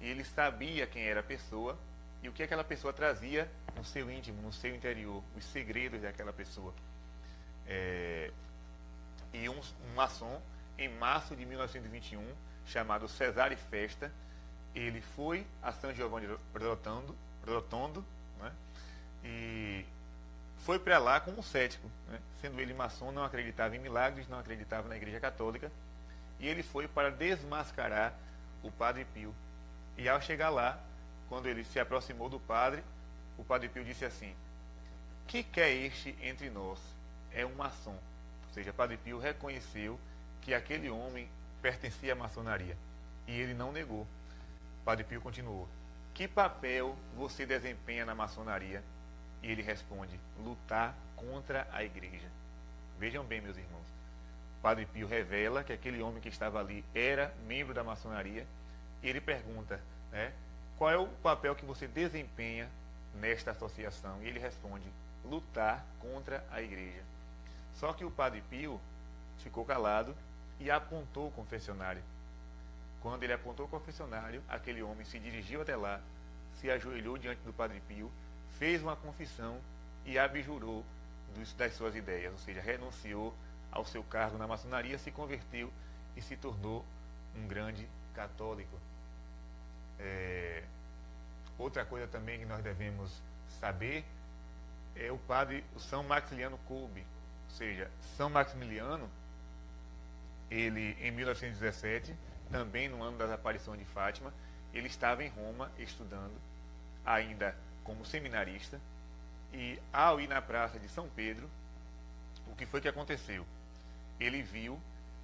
e 0.00 0.08
ele 0.08 0.24
sabia 0.24 0.86
quem 0.86 1.02
era 1.04 1.20
a 1.20 1.22
pessoa 1.22 1.78
e 2.22 2.28
o 2.28 2.32
que 2.32 2.42
aquela 2.42 2.64
pessoa 2.64 2.92
trazia 2.92 3.50
no 3.76 3.84
seu 3.84 4.10
íntimo, 4.10 4.42
no 4.42 4.52
seu 4.52 4.74
interior, 4.74 5.22
os 5.36 5.44
segredos 5.44 6.02
daquela 6.02 6.32
pessoa. 6.32 6.74
É, 7.66 8.30
e 9.32 9.48
um, 9.48 9.58
um 9.58 9.94
maçom, 9.94 10.40
em 10.78 10.88
março 10.88 11.36
de 11.36 11.44
1921, 11.44 12.24
chamado 12.66 13.08
Cesare 13.08 13.56
Festa, 13.56 14.10
ele 14.74 15.00
foi 15.00 15.46
a 15.62 15.72
São 15.72 15.94
Giovanni 15.94 16.26
Rotondo, 16.54 17.16
Rotondo 17.46 18.04
né, 18.38 18.52
e 19.24 19.84
foi 20.66 20.80
para 20.80 20.98
lá 20.98 21.20
como 21.20 21.44
cético, 21.44 21.88
né? 22.08 22.18
sendo 22.40 22.60
ele 22.60 22.74
maçom, 22.74 23.12
não 23.12 23.22
acreditava 23.22 23.76
em 23.76 23.78
milagres, 23.78 24.26
não 24.26 24.40
acreditava 24.40 24.88
na 24.88 24.96
Igreja 24.96 25.20
Católica, 25.20 25.70
e 26.40 26.48
ele 26.48 26.60
foi 26.64 26.88
para 26.88 27.08
desmascarar 27.08 28.12
o 28.64 28.72
Padre 28.72 29.04
Pio. 29.14 29.32
E 29.96 30.08
ao 30.08 30.20
chegar 30.20 30.50
lá, 30.50 30.76
quando 31.28 31.46
ele 31.46 31.62
se 31.62 31.78
aproximou 31.78 32.28
do 32.28 32.40
padre, 32.40 32.82
o 33.38 33.44
Padre 33.44 33.68
Pio 33.68 33.84
disse 33.84 34.04
assim: 34.04 34.34
Que 35.28 35.44
quer 35.44 35.70
este 35.70 36.18
entre 36.20 36.50
nós? 36.50 36.80
É 37.32 37.46
um 37.46 37.54
maçom. 37.54 37.96
Ou 38.48 38.52
seja, 38.52 38.72
Padre 38.72 38.96
Pio 38.96 39.20
reconheceu 39.20 40.00
que 40.42 40.52
aquele 40.52 40.90
homem 40.90 41.28
pertencia 41.62 42.12
à 42.12 42.16
maçonaria. 42.16 42.76
E 43.28 43.38
ele 43.38 43.54
não 43.54 43.70
negou. 43.70 44.04
Padre 44.84 45.04
Pio 45.04 45.20
continuou: 45.20 45.68
Que 46.12 46.26
papel 46.26 46.96
você 47.14 47.46
desempenha 47.46 48.04
na 48.04 48.16
maçonaria? 48.16 48.82
E 49.42 49.50
ele 49.50 49.62
responde: 49.62 50.18
lutar 50.42 50.94
contra 51.14 51.66
a 51.72 51.82
igreja. 51.84 52.28
Vejam 52.98 53.24
bem, 53.24 53.40
meus 53.40 53.56
irmãos. 53.56 53.86
Padre 54.62 54.86
Pio 54.86 55.06
revela 55.06 55.62
que 55.62 55.72
aquele 55.72 56.02
homem 56.02 56.20
que 56.20 56.28
estava 56.28 56.58
ali 56.58 56.84
era 56.94 57.32
membro 57.46 57.74
da 57.74 57.84
maçonaria. 57.84 58.46
E 59.02 59.08
ele 59.08 59.20
pergunta: 59.20 59.80
né, 60.10 60.32
qual 60.76 60.90
é 60.90 60.96
o 60.96 61.06
papel 61.06 61.54
que 61.54 61.64
você 61.64 61.86
desempenha 61.86 62.68
nesta 63.14 63.50
associação? 63.50 64.22
E 64.22 64.26
ele 64.26 64.38
responde: 64.38 64.86
lutar 65.24 65.84
contra 66.00 66.44
a 66.50 66.60
igreja. 66.60 67.02
Só 67.74 67.92
que 67.92 68.04
o 68.04 68.10
Padre 68.10 68.42
Pio 68.48 68.80
ficou 69.38 69.64
calado 69.64 70.16
e 70.58 70.70
apontou 70.70 71.28
o 71.28 71.32
confessionário. 71.32 72.02
Quando 73.00 73.22
ele 73.22 73.32
apontou 73.32 73.66
o 73.66 73.68
confessionário, 73.68 74.42
aquele 74.48 74.82
homem 74.82 75.04
se 75.04 75.18
dirigiu 75.18 75.62
até 75.62 75.76
lá, 75.76 76.00
se 76.60 76.70
ajoelhou 76.70 77.18
diante 77.18 77.40
do 77.42 77.52
Padre 77.52 77.80
Pio 77.86 78.10
fez 78.58 78.82
uma 78.82 78.96
confissão 78.96 79.58
e 80.04 80.18
abjurou 80.18 80.84
das 81.58 81.74
suas 81.74 81.94
ideias, 81.94 82.32
ou 82.32 82.38
seja, 82.38 82.60
renunciou 82.60 83.34
ao 83.70 83.84
seu 83.84 84.02
cargo 84.02 84.38
na 84.38 84.46
maçonaria, 84.46 84.96
se 84.96 85.10
converteu 85.10 85.70
e 86.16 86.22
se 86.22 86.36
tornou 86.36 86.84
um 87.34 87.46
grande 87.46 87.86
católico. 88.14 88.80
É, 89.98 90.62
outra 91.58 91.84
coisa 91.84 92.06
também 92.06 92.38
que 92.38 92.46
nós 92.46 92.62
devemos 92.62 93.20
saber 93.60 94.04
é 94.94 95.12
o 95.12 95.18
padre 95.18 95.64
o 95.74 95.80
São 95.80 96.02
Maximiliano 96.02 96.58
Kolbe, 96.66 97.04
ou 97.50 97.50
seja, 97.50 97.90
São 98.16 98.30
Maximiliano, 98.30 99.10
ele 100.50 100.96
em 101.00 101.10
1917, 101.10 102.14
também 102.50 102.88
no 102.88 103.02
ano 103.02 103.18
das 103.18 103.30
aparições 103.30 103.78
de 103.78 103.84
Fátima, 103.84 104.32
ele 104.72 104.86
estava 104.86 105.22
em 105.22 105.28
Roma 105.28 105.70
estudando, 105.78 106.34
ainda 107.04 107.54
como 107.86 108.04
seminarista 108.04 108.80
e 109.52 109.78
ao 109.92 110.20
ir 110.20 110.28
na 110.28 110.42
praça 110.42 110.78
de 110.78 110.88
São 110.88 111.08
Pedro, 111.14 111.48
o 112.48 112.56
que 112.56 112.66
foi 112.66 112.80
que 112.80 112.88
aconteceu? 112.88 113.46
Ele 114.20 114.42
viu 114.42 114.78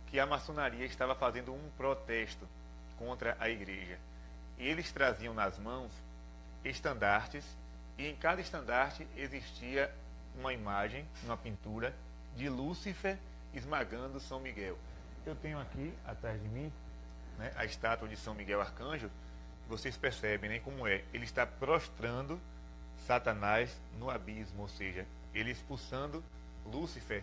que 0.06 0.20
a 0.20 0.26
maçonaria 0.26 0.86
estava 0.86 1.14
fazendo 1.14 1.52
um 1.52 1.70
protesto 1.76 2.48
contra 2.96 3.36
a 3.40 3.50
igreja. 3.50 3.98
Eles 4.56 4.92
traziam 4.92 5.34
nas 5.34 5.58
mãos 5.58 5.90
estandartes 6.64 7.44
e 7.98 8.06
em 8.06 8.14
cada 8.14 8.40
estandarte 8.40 9.06
existia 9.16 9.92
uma 10.38 10.52
imagem, 10.52 11.04
uma 11.24 11.36
pintura 11.36 11.94
de 12.36 12.48
Lúcifer 12.48 13.18
esmagando 13.52 14.20
São 14.20 14.40
Miguel. 14.40 14.78
Eu 15.26 15.34
tenho 15.34 15.58
aqui 15.60 15.92
atrás 16.06 16.40
de 16.40 16.48
mim 16.48 16.72
né, 17.38 17.52
a 17.56 17.64
estátua 17.64 18.08
de 18.08 18.16
São 18.16 18.34
Miguel 18.34 18.60
Arcanjo 18.60 19.10
vocês 19.68 19.96
percebem 19.96 20.50
né, 20.50 20.58
como 20.60 20.86
é. 20.86 21.02
Ele 21.12 21.24
está 21.24 21.46
prostrando 21.46 22.38
Satanás 23.06 23.80
no 23.98 24.10
abismo, 24.10 24.62
ou 24.62 24.68
seja, 24.68 25.06
ele 25.34 25.50
expulsando 25.50 26.22
Lúcifer 26.64 27.22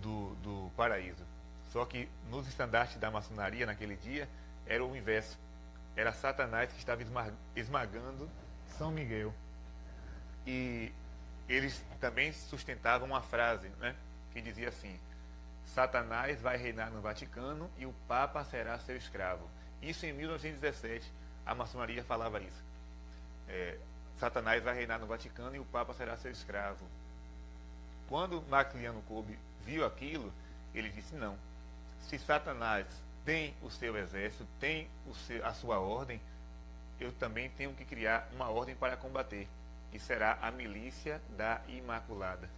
do, 0.00 0.34
do 0.36 0.70
paraíso. 0.76 1.24
Só 1.70 1.84
que 1.86 2.08
nos 2.28 2.46
estandartes 2.46 2.96
da 2.96 3.10
maçonaria 3.10 3.64
naquele 3.64 3.96
dia 3.96 4.28
era 4.66 4.84
o 4.84 4.94
inverso. 4.96 5.38
Era 5.96 6.12
Satanás 6.12 6.70
que 6.72 6.78
estava 6.78 7.02
esmagando 7.56 8.28
São 8.76 8.90
Miguel. 8.90 9.32
E 10.46 10.92
eles 11.48 11.82
também 12.00 12.32
sustentavam 12.32 13.08
uma 13.08 13.22
frase 13.22 13.68
né, 13.80 13.94
que 14.32 14.40
dizia 14.40 14.68
assim: 14.68 14.98
Satanás 15.66 16.40
vai 16.40 16.56
reinar 16.56 16.90
no 16.90 17.00
Vaticano 17.00 17.70
e 17.78 17.86
o 17.86 17.94
Papa 18.06 18.44
será 18.44 18.78
seu 18.78 18.96
escravo. 18.96 19.48
Isso 19.80 20.04
em 20.06 20.12
1917, 20.12 21.10
a 21.44 21.54
maçonaria 21.54 22.04
falava 22.04 22.40
isso. 22.40 22.62
É, 23.48 23.78
Satanás 24.22 24.62
vai 24.62 24.72
reinar 24.72 25.00
no 25.00 25.06
Vaticano 25.08 25.56
e 25.56 25.58
o 25.58 25.64
Papa 25.64 25.92
será 25.94 26.16
seu 26.16 26.30
escravo. 26.30 26.86
Quando 28.08 28.40
Maximiliano 28.42 29.02
Kolbe 29.02 29.36
viu 29.64 29.84
aquilo, 29.84 30.32
ele 30.72 30.90
disse: 30.90 31.16
não. 31.16 31.36
Se 32.02 32.20
Satanás 32.20 32.86
tem 33.24 33.52
o 33.60 33.68
seu 33.68 33.96
exército, 33.96 34.46
tem 34.60 34.88
seu, 35.26 35.44
a 35.44 35.52
sua 35.52 35.80
ordem, 35.80 36.20
eu 37.00 37.10
também 37.10 37.50
tenho 37.50 37.74
que 37.74 37.84
criar 37.84 38.28
uma 38.32 38.48
ordem 38.48 38.76
para 38.76 38.96
combater, 38.96 39.48
que 39.90 39.98
será 39.98 40.38
a 40.40 40.52
milícia 40.52 41.20
da 41.36 41.60
Imaculada. 41.66 42.48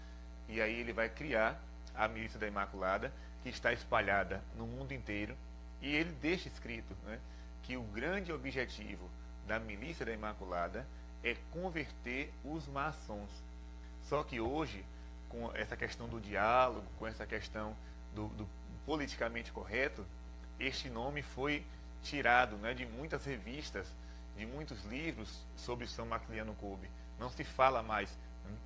E 0.50 0.60
aí 0.60 0.78
ele 0.78 0.92
vai 0.92 1.08
criar 1.08 1.58
a 1.94 2.06
milícia 2.06 2.38
da 2.38 2.46
Imaculada, 2.46 3.10
que 3.42 3.48
está 3.48 3.72
espalhada 3.72 4.42
no 4.54 4.66
mundo 4.66 4.92
inteiro, 4.92 5.34
e 5.80 5.96
ele 5.96 6.12
deixa 6.20 6.46
escrito 6.46 6.94
né, 7.04 7.18
que 7.62 7.74
o 7.74 7.82
grande 7.84 8.30
objetivo 8.34 9.08
da 9.46 9.58
milícia 9.58 10.04
da 10.04 10.12
Imaculada 10.12 10.86
é 11.24 11.34
converter 11.50 12.30
os 12.44 12.68
maçons. 12.68 13.30
Só 14.02 14.22
que 14.22 14.38
hoje, 14.38 14.84
com 15.30 15.50
essa 15.56 15.76
questão 15.76 16.06
do 16.06 16.20
diálogo, 16.20 16.86
com 16.98 17.06
essa 17.06 17.26
questão 17.26 17.74
do, 18.14 18.28
do 18.28 18.48
politicamente 18.84 19.50
correto, 19.50 20.06
este 20.60 20.90
nome 20.90 21.22
foi 21.22 21.64
tirado 22.02 22.56
né, 22.56 22.74
de 22.74 22.84
muitas 22.84 23.24
revistas, 23.24 23.86
de 24.36 24.44
muitos 24.44 24.84
livros 24.84 25.44
sobre 25.56 25.86
São 25.86 26.06
Maximiliano 26.06 26.54
Kolbe. 26.54 26.90
Não 27.18 27.30
se 27.30 27.42
fala 27.42 27.82
mais. 27.82 28.10
Né? 28.44 28.56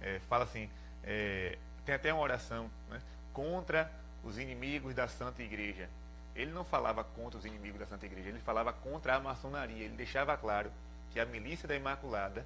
É, 0.00 0.18
fala 0.28 0.44
assim, 0.44 0.68
é, 1.04 1.56
tem 1.86 1.94
até 1.94 2.12
uma 2.12 2.22
oração 2.22 2.68
né, 2.90 3.00
contra 3.32 3.90
os 4.24 4.36
inimigos 4.36 4.94
da 4.94 5.06
Santa 5.06 5.42
Igreja. 5.42 5.88
Ele 6.34 6.50
não 6.50 6.64
falava 6.64 7.04
contra 7.04 7.38
os 7.38 7.44
inimigos 7.44 7.78
da 7.78 7.86
Santa 7.86 8.06
Igreja, 8.06 8.28
ele 8.28 8.40
falava 8.40 8.72
contra 8.72 9.14
a 9.14 9.20
maçonaria. 9.20 9.84
Ele 9.84 9.96
deixava 9.96 10.36
claro 10.36 10.70
que 11.12 11.20
a 11.20 11.26
milícia 11.26 11.68
da 11.68 11.74
Imaculada 11.74 12.44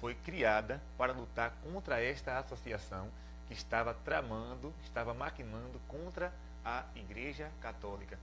foi 0.00 0.14
criada 0.14 0.80
para 0.96 1.12
lutar 1.12 1.52
contra 1.62 2.02
esta 2.02 2.38
associação 2.38 3.08
que 3.46 3.54
estava 3.54 3.94
tramando, 3.94 4.72
estava 4.84 5.14
maquinando 5.14 5.80
contra 5.88 6.32
a 6.64 6.84
Igreja 6.94 7.50
Católica. 7.60 8.18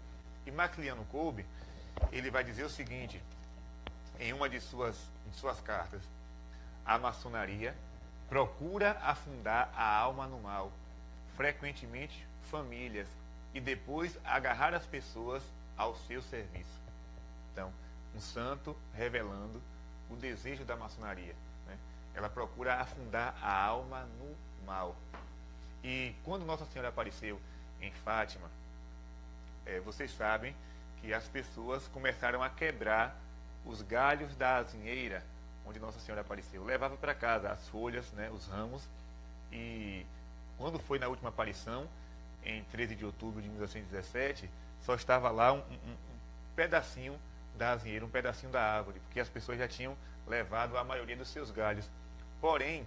E 0.45 0.51
Maximiliano 0.51 1.03
Kolbe, 1.05 1.45
ele 2.11 2.29
vai 2.29 2.43
dizer 2.43 2.63
o 2.63 2.69
seguinte, 2.69 3.21
em 4.19 4.31
uma 4.33 4.47
de 4.47 4.61
suas, 4.61 4.95
de 5.27 5.35
suas 5.35 5.59
cartas, 5.61 6.01
a 6.85 6.97
maçonaria 6.97 7.75
procura 8.29 8.91
afundar 9.01 9.71
a 9.75 9.97
alma 9.97 10.27
no 10.27 10.39
mal, 10.39 10.71
frequentemente 11.35 12.25
famílias, 12.49 13.07
e 13.53 13.59
depois 13.59 14.17
agarrar 14.23 14.73
as 14.73 14.85
pessoas 14.85 15.41
ao 15.77 15.95
seu 15.95 16.21
serviço. 16.21 16.81
Então, 17.51 17.71
um 18.13 18.19
santo 18.19 18.75
revelando 18.93 19.61
o 20.09 20.15
desejo 20.15 20.63
da 20.65 20.75
maçonaria. 20.75 21.35
Né? 21.67 21.77
Ela 22.13 22.29
procura 22.29 22.75
afundar 22.75 23.35
a 23.41 23.63
alma 23.63 24.07
no 24.19 24.35
mal. 24.65 24.95
E 25.83 26.15
quando 26.23 26.45
Nossa 26.45 26.65
Senhora 26.65 26.89
apareceu 26.89 27.39
em 27.81 27.91
Fátima, 27.91 28.49
é, 29.65 29.79
vocês 29.79 30.11
sabem 30.15 30.55
que 31.01 31.13
as 31.13 31.27
pessoas 31.27 31.87
começaram 31.87 32.41
a 32.41 32.49
quebrar 32.49 33.15
os 33.65 33.81
galhos 33.81 34.35
da 34.35 34.57
azinheira 34.57 35.23
onde 35.65 35.79
Nossa 35.79 35.99
Senhora 35.99 36.21
apareceu. 36.21 36.63
Levava 36.63 36.95
para 36.95 37.13
casa 37.13 37.49
as 37.49 37.67
folhas, 37.69 38.11
né, 38.11 38.29
os 38.29 38.47
ramos, 38.47 38.87
e 39.51 40.05
quando 40.57 40.79
foi 40.79 40.99
na 40.99 41.07
última 41.07 41.29
aparição, 41.29 41.87
em 42.43 42.63
13 42.65 42.95
de 42.95 43.05
outubro 43.05 43.41
de 43.41 43.49
1917, 43.49 44.49
só 44.83 44.93
estava 44.93 45.31
lá 45.31 45.51
um, 45.51 45.57
um, 45.57 45.91
um 45.91 45.97
pedacinho 46.55 47.19
da 47.55 47.71
azinheira, 47.71 48.05
um 48.05 48.09
pedacinho 48.09 48.51
da 48.51 48.61
árvore, 48.61 48.99
porque 48.99 49.19
as 49.19 49.29
pessoas 49.29 49.57
já 49.57 49.67
tinham 49.67 49.95
levado 50.27 50.77
a 50.77 50.83
maioria 50.83 51.15
dos 51.15 51.29
seus 51.29 51.51
galhos. 51.51 51.89
Porém, 52.41 52.85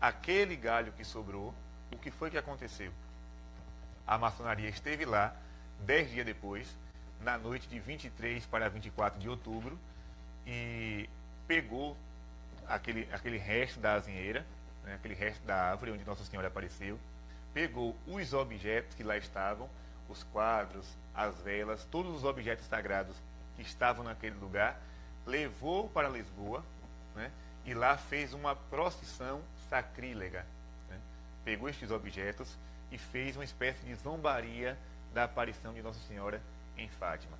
aquele 0.00 0.56
galho 0.56 0.92
que 0.92 1.04
sobrou, 1.04 1.54
o 1.92 1.98
que 1.98 2.10
foi 2.10 2.30
que 2.30 2.38
aconteceu? 2.38 2.92
A 4.06 4.18
maçonaria 4.18 4.68
esteve 4.68 5.04
lá, 5.04 5.34
dez 5.80 6.10
dias 6.10 6.26
depois, 6.26 6.68
na 7.20 7.38
noite 7.38 7.66
de 7.68 7.78
23 7.78 8.44
para 8.46 8.68
24 8.68 9.18
de 9.18 9.28
outubro, 9.28 9.78
e 10.46 11.08
pegou 11.46 11.96
aquele, 12.66 13.08
aquele 13.12 13.38
resto 13.38 13.80
da 13.80 13.94
azinheira, 13.94 14.44
né, 14.84 14.94
aquele 14.94 15.14
resto 15.14 15.42
da 15.44 15.70
árvore 15.70 15.92
onde 15.92 16.04
Nossa 16.04 16.24
Senhora 16.24 16.48
apareceu, 16.48 16.98
pegou 17.52 17.96
os 18.06 18.32
objetos 18.34 18.94
que 18.94 19.02
lá 19.02 19.16
estavam, 19.16 19.68
os 20.08 20.22
quadros, 20.24 20.86
as 21.14 21.34
velas, 21.40 21.86
todos 21.90 22.14
os 22.14 22.24
objetos 22.24 22.66
sagrados 22.66 23.16
que 23.56 23.62
estavam 23.62 24.04
naquele 24.04 24.36
lugar, 24.36 24.80
levou 25.26 25.88
para 25.88 26.08
Lisboa 26.08 26.64
né, 27.14 27.30
e 27.64 27.74
lá 27.74 27.96
fez 27.96 28.32
uma 28.32 28.54
procissão 28.54 29.40
sacrílega. 29.68 30.44
Né, 30.88 30.98
pegou 31.44 31.68
estes 31.68 31.90
objetos 31.90 32.56
e 32.90 32.98
fez 32.98 33.36
uma 33.36 33.44
espécie 33.44 33.84
de 33.84 33.94
zombaria 33.96 34.78
da 35.12 35.24
aparição 35.24 35.72
de 35.72 35.82
Nossa 35.82 36.00
Senhora 36.06 36.40
em 36.76 36.88
Fátima. 36.88 37.36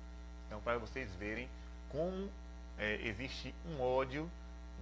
Então, 0.47 0.61
para 0.61 0.77
vocês 0.77 1.13
verem 1.15 1.49
como 1.89 2.29
é, 2.77 2.95
existe 3.03 3.53
um 3.65 3.81
ódio 3.81 4.29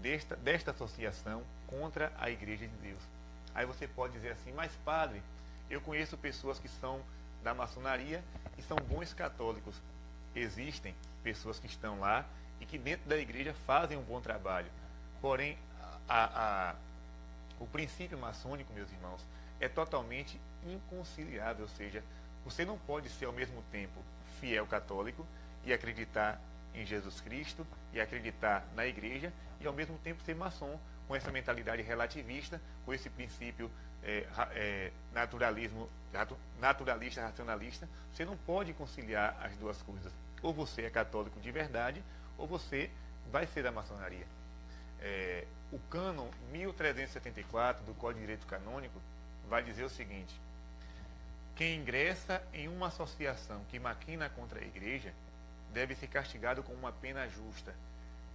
desta, 0.01 0.35
desta 0.35 0.71
associação 0.71 1.43
contra 1.67 2.11
a 2.17 2.29
Igreja 2.29 2.67
de 2.67 2.75
Deus. 2.77 3.01
Aí 3.53 3.65
você 3.65 3.87
pode 3.87 4.13
dizer 4.13 4.31
assim, 4.31 4.51
mas 4.51 4.71
padre, 4.83 5.21
eu 5.69 5.81
conheço 5.81 6.17
pessoas 6.17 6.59
que 6.59 6.67
são 6.67 7.01
da 7.43 7.53
maçonaria 7.53 8.23
e 8.57 8.61
são 8.61 8.77
bons 8.77 9.13
católicos. 9.13 9.75
Existem 10.35 10.95
pessoas 11.23 11.59
que 11.59 11.67
estão 11.67 11.99
lá 11.99 12.25
e 12.59 12.65
que 12.65 12.77
dentro 12.77 13.07
da 13.09 13.17
igreja 13.17 13.53
fazem 13.65 13.97
um 13.97 14.03
bom 14.03 14.21
trabalho. 14.21 14.67
Porém, 15.21 15.57
a, 16.07 16.69
a, 16.69 16.75
o 17.59 17.65
princípio 17.65 18.17
maçônico, 18.17 18.73
meus 18.73 18.91
irmãos, 18.91 19.21
é 19.59 19.67
totalmente 19.67 20.39
inconciliável. 20.65 21.63
Ou 21.63 21.69
seja, 21.69 22.03
você 22.43 22.65
não 22.65 22.77
pode 22.77 23.09
ser 23.09 23.25
ao 23.25 23.33
mesmo 23.33 23.63
tempo 23.71 24.01
fiel 24.39 24.65
católico 24.67 25.25
e 25.65 25.73
acreditar 25.73 26.39
em 26.73 26.85
Jesus 26.85 27.21
Cristo 27.21 27.65
e 27.93 28.01
acreditar 28.01 28.65
na 28.75 28.85
igreja 28.85 29.31
e 29.61 29.67
ao 29.67 29.73
mesmo 29.73 29.97
tempo 29.99 30.21
ser 30.23 30.35
maçom 30.35 30.79
com 31.07 31.15
essa 31.15 31.31
mentalidade 31.31 31.81
relativista, 31.81 32.59
com 32.85 32.93
esse 32.93 33.09
princípio 33.09 33.69
é, 34.03 34.25
é, 34.51 34.91
naturalismo, 35.13 35.89
naturalista, 36.59 37.21
racionalista. 37.21 37.87
Você 38.13 38.25
não 38.25 38.35
pode 38.37 38.73
conciliar 38.73 39.37
as 39.41 39.55
duas 39.57 39.81
coisas. 39.81 40.11
Ou 40.43 40.53
você 40.53 40.83
é 40.83 40.89
católico 40.89 41.39
de 41.39 41.51
verdade, 41.51 42.03
ou 42.37 42.45
você 42.45 42.91
vai 43.31 43.47
ser 43.47 43.63
da 43.63 43.71
maçonaria. 43.71 44.27
É, 45.01 45.45
o 45.71 45.79
cânon 45.89 46.27
1374 46.51 47.83
do 47.83 47.95
Código 47.95 48.19
de 48.19 48.27
Direito 48.27 48.45
Canônico 48.45 49.01
vai 49.49 49.63
dizer 49.63 49.83
o 49.83 49.89
seguinte: 49.89 50.39
quem 51.55 51.79
ingressa 51.79 52.43
em 52.53 52.67
uma 52.67 52.87
associação 52.87 53.61
que 53.69 53.79
maquina 53.79 54.29
contra 54.29 54.59
a 54.59 54.63
igreja 54.63 55.13
deve 55.73 55.95
ser 55.95 56.07
castigado 56.07 56.63
com 56.63 56.73
uma 56.73 56.91
pena 56.91 57.27
justa. 57.27 57.73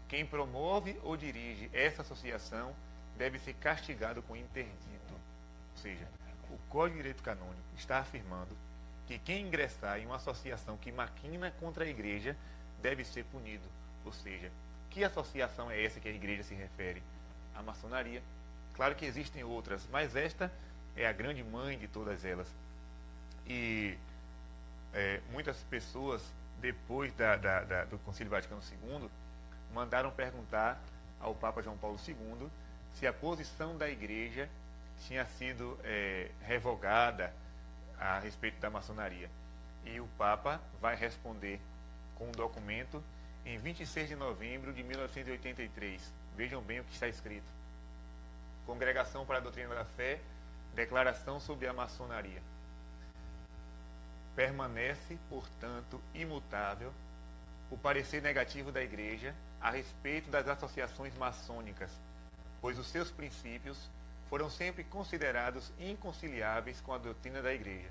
Quem 0.09 0.27
promove 0.27 0.99
ou 1.03 1.16
dirige 1.16 1.71
essa 1.73 2.03
associação 2.03 2.75
deve 3.16 3.38
ser 3.38 3.55
castigado 3.55 4.23
com 4.23 4.37
interdito. 4.37 5.12
Ou 5.12 5.83
seja, 5.83 6.07
o 6.51 6.59
Código 6.68 6.97
de 6.97 7.03
Direito 7.03 7.23
Canônico 7.23 7.62
está 7.77 7.99
afirmando 7.99 8.57
que 9.09 9.18
quem 9.18 9.47
ingressar 9.47 9.99
em 9.99 10.05
uma 10.05 10.16
associação 10.16 10.77
que 10.77 10.92
maquina 10.92 11.51
contra 11.59 11.85
a 11.85 11.88
igreja 11.88 12.37
deve 12.83 13.05
ser 13.05 13.25
punido. 13.25 13.64
Ou 14.05 14.12
seja, 14.12 14.53
que 14.90 15.03
associação 15.03 15.71
é 15.71 15.83
essa 15.83 15.99
que 15.99 16.09
a 16.09 16.12
igreja 16.12 16.42
se 16.42 16.55
refere? 16.55 17.03
A 17.57 17.62
maçonaria. 17.62 18.23
Claro 18.75 18.94
que 18.94 19.07
existem 19.07 19.42
outras, 19.42 19.88
mas 19.90 20.14
esta 20.14 20.53
é 20.94 21.07
a 21.07 21.12
grande 21.12 21.42
mãe 21.42 21.79
de 21.79 21.88
todas 21.88 22.23
elas. 22.23 22.47
E 23.47 23.97
é, 24.92 25.21
muitas 25.33 25.57
pessoas 25.64 26.23
depois 26.61 27.11
da, 27.14 27.37
da, 27.37 27.64
da, 27.64 27.85
do 27.85 27.99
Concílio 28.01 28.31
Vaticano 28.31 28.61
II, 28.85 29.09
mandaram 29.73 30.11
perguntar 30.11 30.79
ao 31.18 31.35
Papa 31.35 31.62
João 31.62 31.79
Paulo 31.79 31.99
II 32.07 32.49
se 32.94 33.07
a 33.07 33.12
posição 33.12 33.77
da 33.77 33.88
Igreja 33.88 34.51
tinha 35.07 35.25
sido 35.25 35.79
é, 35.83 36.31
revogada 36.42 37.33
a 37.98 38.18
respeito 38.18 38.61
da 38.61 38.70
maçonaria. 38.70 39.30
E 39.84 40.00
o 40.00 40.06
Papa 40.18 40.61
vai 40.80 40.96
responder 40.96 41.61
com 42.14 42.28
um 42.28 42.32
documento 42.32 43.02
em 43.44 43.58
26 43.58 44.08
de 44.08 44.16
novembro 44.16 44.72
de 44.72 44.82
1983. 44.82 46.12
Vejam 46.37 46.61
bem 46.61 46.80
o 46.80 46.84
que 46.84 46.92
está 46.92 47.08
escrito. 47.08 47.46
Congregação 48.66 49.24
para 49.24 49.38
a 49.38 49.40
Doutrina 49.40 49.74
da 49.74 49.84
Fé, 49.84 50.20
Declaração 50.74 51.40
sobre 51.40 51.66
a 51.66 51.72
Maçonaria. 51.72 52.42
Permanece, 54.37 55.18
portanto, 55.28 56.00
imutável 56.14 56.92
o 57.70 57.76
parecer 57.76 58.22
negativo 58.22 58.70
da 58.70 58.82
Igreja 58.82 59.34
a 59.61 59.70
respeito 59.70 60.30
das 60.30 60.46
associações 60.46 61.16
maçônicas, 61.16 61.90
pois 62.61 62.78
os 62.78 62.87
seus 62.87 63.11
princípios 63.11 63.88
foram 64.29 64.51
sempre 64.51 64.85
considerados 64.85 65.73
inconciliáveis 65.79 66.81
com 66.81 66.93
a 66.93 66.99
doutrina 66.99 67.41
da 67.41 67.53
Igreja, 67.53 67.88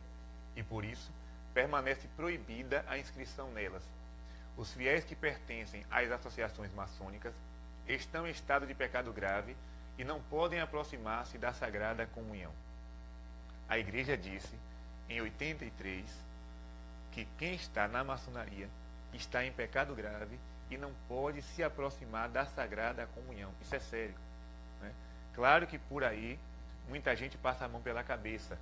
e 0.55 0.63
por 0.63 0.85
isso 0.85 1.11
permanece 1.53 2.07
proibida 2.15 2.85
a 2.87 2.97
inscrição 2.97 3.51
nelas. 3.51 3.83
Os 4.55 4.73
fiéis 4.73 5.03
que 5.03 5.15
pertencem 5.15 5.85
às 5.89 6.11
associações 6.11 6.73
maçônicas 6.73 7.33
estão 7.87 8.27
em 8.27 8.31
estado 8.31 8.67
de 8.67 8.73
pecado 8.73 9.11
grave 9.11 9.55
e 9.97 10.03
não 10.03 10.21
podem 10.21 10.59
aproximar-se 10.59 11.37
da 11.37 11.53
Sagrada 11.53 12.05
Comunhão. 12.07 12.51
A 13.67 13.77
Igreja 13.77 14.17
disse, 14.17 14.55
em 15.09 15.21
83, 15.21 16.05
que 17.11 17.25
quem 17.37 17.55
está 17.55 17.87
na 17.87 18.03
maçonaria 18.03 18.69
está 19.13 19.43
em 19.43 19.51
pecado 19.51 19.95
grave 19.95 20.37
e 20.69 20.77
não 20.77 20.93
pode 21.07 21.41
se 21.41 21.63
aproximar 21.63 22.29
da 22.29 22.45
Sagrada 22.45 23.07
Comunhão. 23.07 23.51
Isso 23.61 23.75
é 23.75 23.79
sério. 23.79 24.26
Claro 25.37 25.67
que 25.67 25.77
por 25.77 26.03
aí 26.03 26.39
muita 26.89 27.15
gente 27.15 27.37
passa 27.37 27.63
a 27.63 27.67
mão 27.67 27.79
pela 27.79 28.03
cabeça 28.03 28.57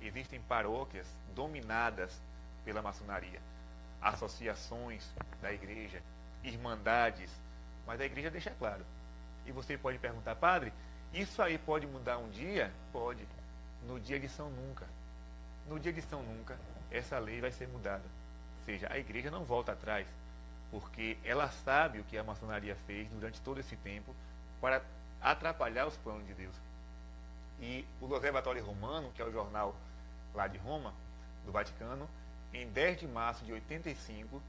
existem 0.00 0.40
paróquias 0.40 1.06
dominadas 1.34 2.18
pela 2.64 2.80
maçonaria, 2.80 3.38
associações 4.00 5.06
da 5.42 5.52
igreja, 5.52 6.02
irmandades, 6.42 7.30
mas 7.86 8.00
a 8.00 8.06
igreja 8.06 8.30
deixa 8.30 8.50
claro. 8.58 8.82
E 9.44 9.52
você 9.52 9.76
pode 9.76 9.98
perguntar, 9.98 10.34
padre, 10.36 10.72
isso 11.12 11.42
aí 11.42 11.58
pode 11.58 11.86
mudar 11.86 12.16
um 12.16 12.30
dia? 12.30 12.72
Pode. 12.90 13.28
No 13.86 14.00
dia 14.00 14.18
de 14.18 14.26
São 14.26 14.48
Nunca. 14.48 14.86
No 15.68 15.78
dia 15.78 15.92
de 15.92 16.00
São 16.00 16.22
Nunca, 16.22 16.58
essa 16.90 17.18
lei 17.18 17.42
vai 17.42 17.52
ser 17.52 17.68
mudada. 17.68 18.04
Ou 18.60 18.64
seja, 18.64 18.88
a 18.90 18.98
igreja 18.98 19.30
não 19.30 19.44
volta 19.44 19.72
atrás, 19.72 20.06
porque 20.70 21.18
ela 21.22 21.50
sabe 21.50 22.00
o 22.00 22.04
que 22.04 22.16
a 22.16 22.24
maçonaria 22.24 22.74
fez 22.86 23.06
durante 23.10 23.38
todo 23.42 23.60
esse 23.60 23.76
tempo 23.76 24.16
para 24.62 24.82
atrapalhar 25.20 25.86
os 25.86 25.96
planos 25.96 26.26
de 26.26 26.34
Deus. 26.34 26.54
E 27.60 27.86
o 28.00 28.06
Observatório 28.06 28.64
Romano, 28.64 29.10
que 29.12 29.22
é 29.22 29.24
o 29.24 29.32
jornal 29.32 29.74
lá 30.34 30.46
de 30.46 30.58
Roma, 30.58 30.92
do 31.44 31.52
Vaticano, 31.52 32.08
em 32.52 32.68
10 32.68 33.00
de 33.00 33.06
março 33.06 33.44
de 33.44 33.52
85, 33.52 34.42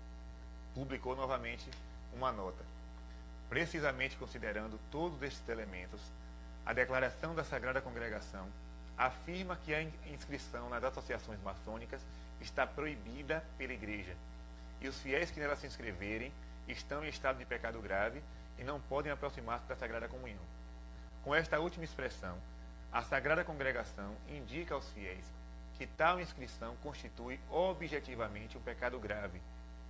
publicou 0.74 1.16
novamente 1.16 1.70
uma 2.14 2.32
nota. 2.32 2.64
Precisamente 3.50 4.18
considerando 4.18 4.80
todos 4.92 5.22
estes 5.22 5.48
elementos, 5.48 6.02
a 6.66 6.74
declaração 6.74 7.34
da 7.34 7.44
Sagrada 7.44 7.82
Congregação 7.82 8.48
afirma 8.98 9.56
que 9.56 9.74
a 9.74 9.82
inscrição 10.12 10.70
nas 10.70 10.84
associações 10.84 11.42
maçônicas 11.42 12.02
está 12.42 12.68
proibida 12.68 13.44
pela 13.58 13.74
Igreja, 13.74 14.16
e 14.82 14.88
os 14.88 15.00
fiéis 15.00 15.32
que 15.32 15.40
nela 15.40 15.56
se 15.56 15.66
inscreverem 15.66 16.32
estão 16.68 17.04
em 17.04 17.10
estado 17.10 17.38
de 17.38 17.46
pecado 17.46 17.80
grave 17.82 18.22
e 18.58 18.64
não 18.64 18.80
podem 18.80 19.12
aproximar-se 19.12 19.68
da 19.68 19.76
Sagrada 19.76 20.08
Comunhão. 20.08 20.42
Com 21.24 21.36
esta 21.36 21.60
última 21.60 21.86
expressão, 21.86 22.38
a 22.92 23.02
Sagrada 23.02 23.44
Congregação 23.44 24.16
indica 24.30 24.74
aos 24.74 24.90
fiéis 24.92 25.26
que 25.78 25.86
tal 25.86 26.20
inscrição 26.20 26.76
constitui 26.78 27.40
objetivamente 27.50 28.58
um 28.58 28.62
pecado 28.62 29.00
grave 29.00 29.42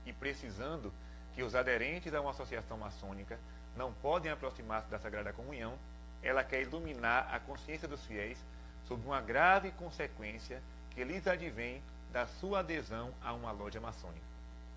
e 0.06 0.12
precisando 0.12 0.92
que 1.34 1.44
os 1.44 1.56
aderentes 1.56 2.14
a 2.14 2.22
uma 2.22 2.32
associação 2.32 2.78
maçônica 2.78 3.40
não 3.76 3.94
podem 3.94 4.32
aproximar-se 4.32 4.90
da 4.90 5.00
Sagrada 5.00 5.32
Comunhão, 5.32 5.78
ela 6.22 6.44
quer 6.44 6.64
iluminar 6.64 7.34
a 7.34 7.40
consciência 7.40 7.88
dos 7.88 8.04
fiéis 8.06 8.44
sobre 8.88 9.06
uma 9.06 9.22
grave 9.22 9.72
consequência 9.72 10.62
que 10.92 11.04
lhes 11.04 11.28
advém 11.28 11.82
da 12.12 12.26
sua 12.26 12.60
adesão 12.60 13.14
a 13.24 13.34
uma 13.34 13.52
loja 13.52 13.80
maçônica. 13.80 14.26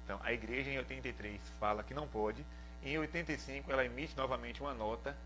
Então, 0.04 0.20
a 0.22 0.32
igreja 0.32 0.70
em 0.70 0.78
83 0.78 1.40
fala 1.58 1.82
que 1.82 1.94
não 1.94 2.06
pode, 2.06 2.44
em 2.82 2.98
85 2.98 3.70
ela 3.70 3.84
emite 3.84 4.16
novamente 4.16 4.60
uma 4.60 4.74
nota 4.74 5.16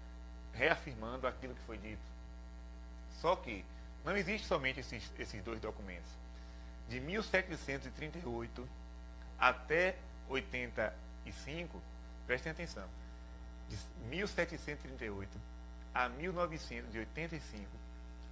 reafirmando 0.53 1.27
aquilo 1.27 1.55
que 1.55 1.63
foi 1.63 1.79
dito. 1.79 2.03
Só 3.21 3.37
que 3.37 3.65
não 4.05 4.17
existe 4.17 4.47
somente 4.47 4.81
esses, 4.81 5.11
esses 5.19 5.43
dois 5.43 5.61
documentos. 5.61 6.11
De 6.89 7.01
1738 7.01 8.69
até 9.39 9.97
85, 10.29 11.83
prestem 12.27 12.53
atenção, 12.53 12.87
de 13.69 13.77
1738 14.09 15.41
a 15.95 16.09
1985, 16.09 17.69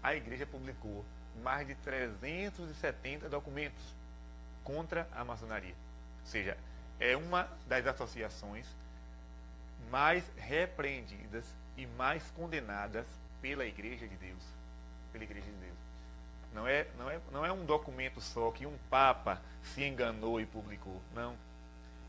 a 0.02 0.14
igreja 0.14 0.46
publicou 0.46 1.04
mais 1.42 1.66
de 1.66 1.74
370 1.76 3.28
documentos 3.28 3.82
contra 4.64 5.08
a 5.14 5.24
maçonaria. 5.24 5.74
Ou 6.20 6.26
seja, 6.26 6.56
é 7.00 7.16
uma 7.16 7.48
das 7.66 7.86
associações 7.86 8.66
mais 9.92 10.24
repreendidas 10.36 11.44
e 11.76 11.86
mais 11.86 12.28
condenadas 12.32 13.06
pela 13.40 13.64
Igreja 13.64 14.08
de 14.08 14.16
Deus 14.16 14.42
pela 15.12 15.22
Igreja 15.24 15.46
de 15.46 15.58
Deus. 15.58 15.76
Não 16.54 16.66
é, 16.66 16.86
não, 16.98 17.10
é, 17.10 17.20
não 17.30 17.46
é 17.46 17.52
um 17.52 17.64
documento 17.64 18.20
só 18.20 18.50
que 18.50 18.66
um 18.66 18.76
Papa 18.90 19.40
se 19.62 19.84
enganou 19.84 20.40
e 20.40 20.46
publicou. 20.46 21.00
Não. 21.14 21.36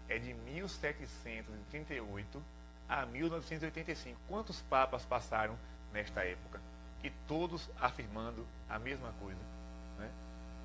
É 0.10 0.18
de 0.18 0.34
1738 0.34 2.44
a 2.90 3.06
1985. 3.06 4.20
Quantos 4.28 4.60
papas 4.62 5.06
passaram 5.06 5.56
nesta 5.94 6.26
época? 6.26 6.60
E 7.04 7.12
todos 7.28 7.70
afirmando 7.80 8.48
a 8.70 8.80
mesma 8.80 9.14
coisa. 9.20 9.40
Né? 9.98 10.10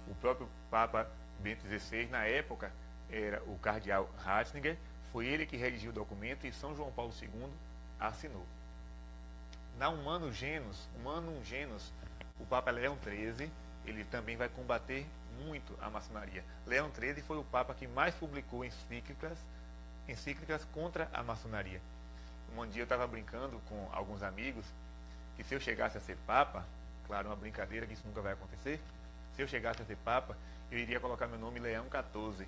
O 0.09 0.15
próprio 0.17 0.49
Papa 0.71 1.09
Bento 1.41 1.69
XVI, 1.69 2.07
na 2.07 2.25
época, 2.25 2.73
era 3.11 3.43
o 3.45 3.59
cardeal 3.59 4.11
Ratzinger, 4.19 4.77
foi 5.13 5.27
ele 5.27 5.47
que 5.47 5.57
redigiu 5.57 5.91
o 5.91 5.95
documento 5.95 6.47
e 6.47 6.53
São 6.53 6.75
João 6.75 6.93
Paulo 6.93 7.13
II 7.21 7.51
assinou. 7.99 8.47
Na 9.79 9.89
Humano 9.89 10.33
Genus, 10.33 10.89
Humanum 10.97 11.45
Genus, 11.45 11.93
o 12.39 12.45
Papa 12.45 12.71
Leão 12.71 12.97
XIII, 13.03 13.51
ele 13.85 14.05
também 14.05 14.37
vai 14.37 14.49
combater 14.49 15.07
muito 15.45 15.77
a 15.81 15.89
maçonaria. 15.89 16.45
Leão 16.67 16.91
XIII 16.93 17.23
foi 17.23 17.39
o 17.39 17.45
Papa 17.45 17.75
que 17.75 17.87
mais 17.87 18.15
publicou 18.15 18.65
encíclicas, 18.65 19.39
encíclicas 20.09 20.65
contra 20.73 21.09
a 21.13 21.23
maçonaria. 21.23 21.81
Um 22.57 22.67
dia 22.67 22.83
eu 22.83 22.85
estava 22.85 23.07
brincando 23.07 23.61
com 23.69 23.89
alguns 23.93 24.23
amigos 24.23 24.65
que 25.37 25.45
se 25.45 25.55
eu 25.55 25.61
chegasse 25.61 25.97
a 25.97 26.01
ser 26.01 26.17
Papa, 26.27 26.65
claro, 27.07 27.29
uma 27.29 27.37
brincadeira 27.37 27.87
que 27.87 27.93
isso 27.93 28.07
nunca 28.07 28.21
vai 28.21 28.33
acontecer, 28.33 28.81
se 29.37 29.43
eu 29.43 29.47
chegasse 29.47 29.81
a 29.81 29.85
ser 29.85 29.97
Papa, 29.99 30.37
eu 30.71 30.79
iria 30.79 30.99
colocar 30.99 31.27
meu 31.27 31.39
nome 31.39 31.61
Leão 31.61 31.87
XIV. 31.87 32.47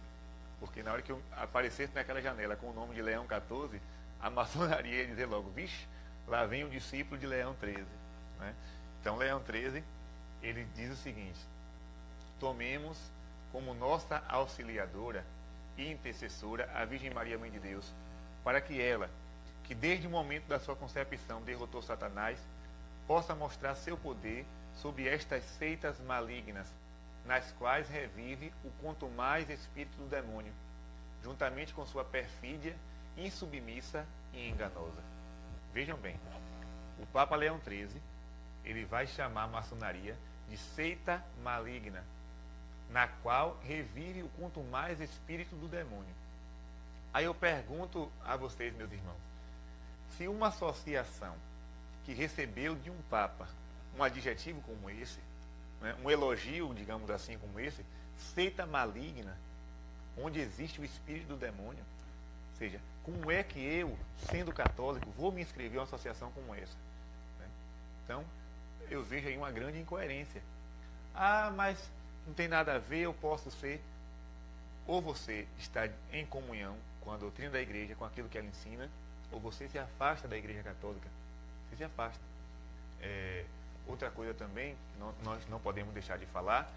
Porque 0.61 0.83
na 0.83 0.93
hora 0.93 1.03
que 1.03 1.11
eu 1.11 1.21
aparecesse 1.33 1.95
naquela 1.95 2.21
janela 2.21 2.55
com 2.55 2.69
o 2.69 2.75
nome 2.75 2.95
de 2.95 3.03
Leão 3.03 3.27
XIV, 3.27 3.81
a 4.21 4.29
maçonaria 4.31 5.01
ia 5.01 5.07
dizer 5.07 5.27
logo, 5.27 5.51
vixe, 5.51 5.89
lá 6.29 6.45
vem 6.45 6.63
o 6.63 6.71
discípulo 6.71 7.19
de 7.19 7.27
Leão 7.27 7.57
XIII. 7.59 7.87
Né? 8.39 8.55
Então, 9.01 9.17
Leão 9.17 9.41
13, 9.41 9.83
ele 10.43 10.67
diz 10.77 10.93
o 10.93 10.97
seguinte: 10.97 11.39
Tomemos 12.39 12.99
como 13.51 13.75
nossa 13.75 14.23
auxiliadora 14.29 15.25
e 15.77 15.91
intercessora 15.91 16.71
a 16.75 16.85
Virgem 16.85 17.11
Maria, 17.11 17.39
Mãe 17.39 17.51
de 17.51 17.59
Deus, 17.59 17.93
para 18.45 18.61
que 18.61 18.81
ela, 18.81 19.11
que 19.65 19.75
desde 19.75 20.07
o 20.07 20.11
momento 20.11 20.47
da 20.47 20.61
sua 20.61 20.77
concepção 20.77 21.43
derrotou 21.43 21.83
Satanás, 21.83 22.39
possa 23.07 23.35
mostrar 23.35 23.75
seu 23.75 23.97
poder 23.97 24.45
sobre 24.77 25.09
estas 25.09 25.43
seitas 25.45 25.99
malignas, 26.01 26.67
nas 27.31 27.53
quais 27.53 27.89
revive 27.89 28.53
o 28.65 28.71
quanto 28.83 29.09
mais 29.09 29.49
espírito 29.49 29.97
do 29.99 30.09
demônio, 30.09 30.53
juntamente 31.23 31.73
com 31.73 31.87
sua 31.87 32.05
perfídia, 32.05 32.77
insubmissa 33.17 34.05
e 34.33 34.49
enganosa. 34.49 35.01
Vejam 35.73 35.97
bem, 35.97 36.19
o 36.99 37.07
Papa 37.07 37.37
Leão 37.37 37.61
XIII 37.65 38.03
ele 38.65 38.85
vai 38.85 39.07
chamar 39.07 39.45
a 39.45 39.47
maçonaria 39.47 40.19
de 40.49 40.57
seita 40.57 41.25
maligna, 41.41 42.05
na 42.91 43.07
qual 43.07 43.57
revive 43.63 44.25
o 44.25 44.29
quanto 44.31 44.61
mais 44.65 45.01
espírito 45.01 45.55
do 45.55 45.69
demônio. 45.69 46.13
Aí 47.15 47.27
eu 47.27 47.35
pergunto 47.35 48.11
a 48.25 48.37
vocês, 48.37 48.75
meus 48.75 48.91
irmãos, 48.91 49.23
se 50.17 50.27
uma 50.27 50.49
associação 50.49 51.37
que 52.05 52.13
recebeu 52.13 52.75
de 52.75 52.91
um 52.91 53.01
Papa 53.09 53.49
um 53.97 54.03
adjetivo 54.03 54.61
como 54.63 54.91
esse, 54.91 55.21
né, 55.81 55.97
um 56.03 56.11
elogio, 56.11 56.73
digamos 56.75 57.11
assim, 57.11 57.39
como 57.39 57.59
esse, 57.59 57.85
seita 58.35 58.67
maligna, 58.67 59.37
onde 60.17 60.41
existe 60.41 60.81
o 60.81 60.85
espírito 60.85 61.29
do 61.29 61.37
demônio, 61.37 61.85
ou 62.53 62.57
seja, 62.59 62.81
como 63.03 63.31
é 63.31 63.43
que 63.43 63.59
eu, 63.59 63.97
sendo 64.31 64.53
católico, 64.53 65.11
vou 65.13 65.33
me 65.33 65.41
inscrever 65.41 65.75
em 65.75 65.79
uma 65.79 65.85
associação 65.85 66.31
como 66.33 66.55
essa? 66.55 66.77
Né? 67.39 67.49
Então, 68.05 68.25
eu 68.91 69.03
vejo 69.03 69.29
aí 69.29 69.37
uma 69.37 69.51
grande 69.51 69.79
incoerência. 69.79 70.43
Ah, 71.15 71.53
mas 71.55 71.91
não 72.27 72.35
tem 72.35 72.49
nada 72.49 72.75
a 72.75 72.79
ver, 72.79 73.01
eu 73.01 73.15
posso 73.15 73.51
ser. 73.51 73.81
Ou 74.87 75.01
você 75.01 75.47
está 75.59 75.89
em 76.13 76.27
comunhão 76.27 76.77
com 77.01 77.13
a 77.13 77.17
doutrina 77.17 77.51
da 77.51 77.61
igreja, 77.61 77.95
com 77.95 78.05
aquilo 78.05 78.29
que 78.29 78.37
ela 78.37 78.47
ensina, 78.47 78.91
ou 79.31 79.41
você 79.41 79.69
se 79.69 79.79
afasta 79.79 80.29
da 80.29 80.37
igreja 80.37 80.63
católica. 80.63 81.09
Você 81.69 81.77
se 81.77 81.85
afasta. 81.85 82.21
É, 83.01 83.45
outra 83.91 84.11
coisa 84.11 84.35
também, 84.35 84.77
que 84.93 84.99
não, 84.99 85.15
nós 85.23 85.47
não 85.49 85.61
podemos 85.61 85.93
deixar 85.93 86.19
de 86.19 86.27
falar, 86.27 86.71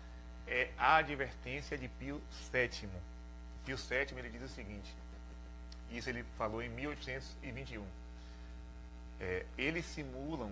é 0.48 0.70
a 0.78 0.98
advertência 0.98 1.78
de 1.78 1.88
Pio 1.88 2.22
VII. 2.52 2.90
Pio 3.66 3.78
VII 3.78 4.20
ele 4.20 4.30
diz 4.30 4.44
o 4.44 4.48
seguinte, 4.48 4.94
isso 5.90 6.10
ele 6.10 6.24
falou 6.38 6.62
em 6.62 6.70
1821. 6.70 7.86
É, 9.20 9.46
eles 9.58 9.86
simulam 9.86 10.52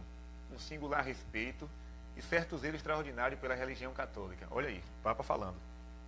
um 0.54 0.60
singular 0.60 1.04
respeito 1.04 1.70
e 2.16 2.22
certo 2.22 2.58
zelo 2.58 2.76
extraordinário 2.76 3.38
pela 3.38 3.56
religião 3.56 3.94
católica. 3.94 4.48
Olha 4.52 4.70
aí, 4.70 4.84
Papa 5.02 5.24
falando. 5.24 5.58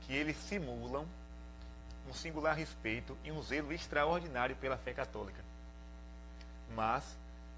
Que 0.01 0.13
eles 0.13 0.37
simulam 0.37 1.07
um 2.07 2.13
singular 2.13 2.55
respeito 2.55 3.17
e 3.23 3.31
um 3.31 3.41
zelo 3.41 3.73
extraordinário 3.73 4.55
pela 4.57 4.77
fé 4.77 4.93
católica. 4.93 5.43
Mas 6.75 7.03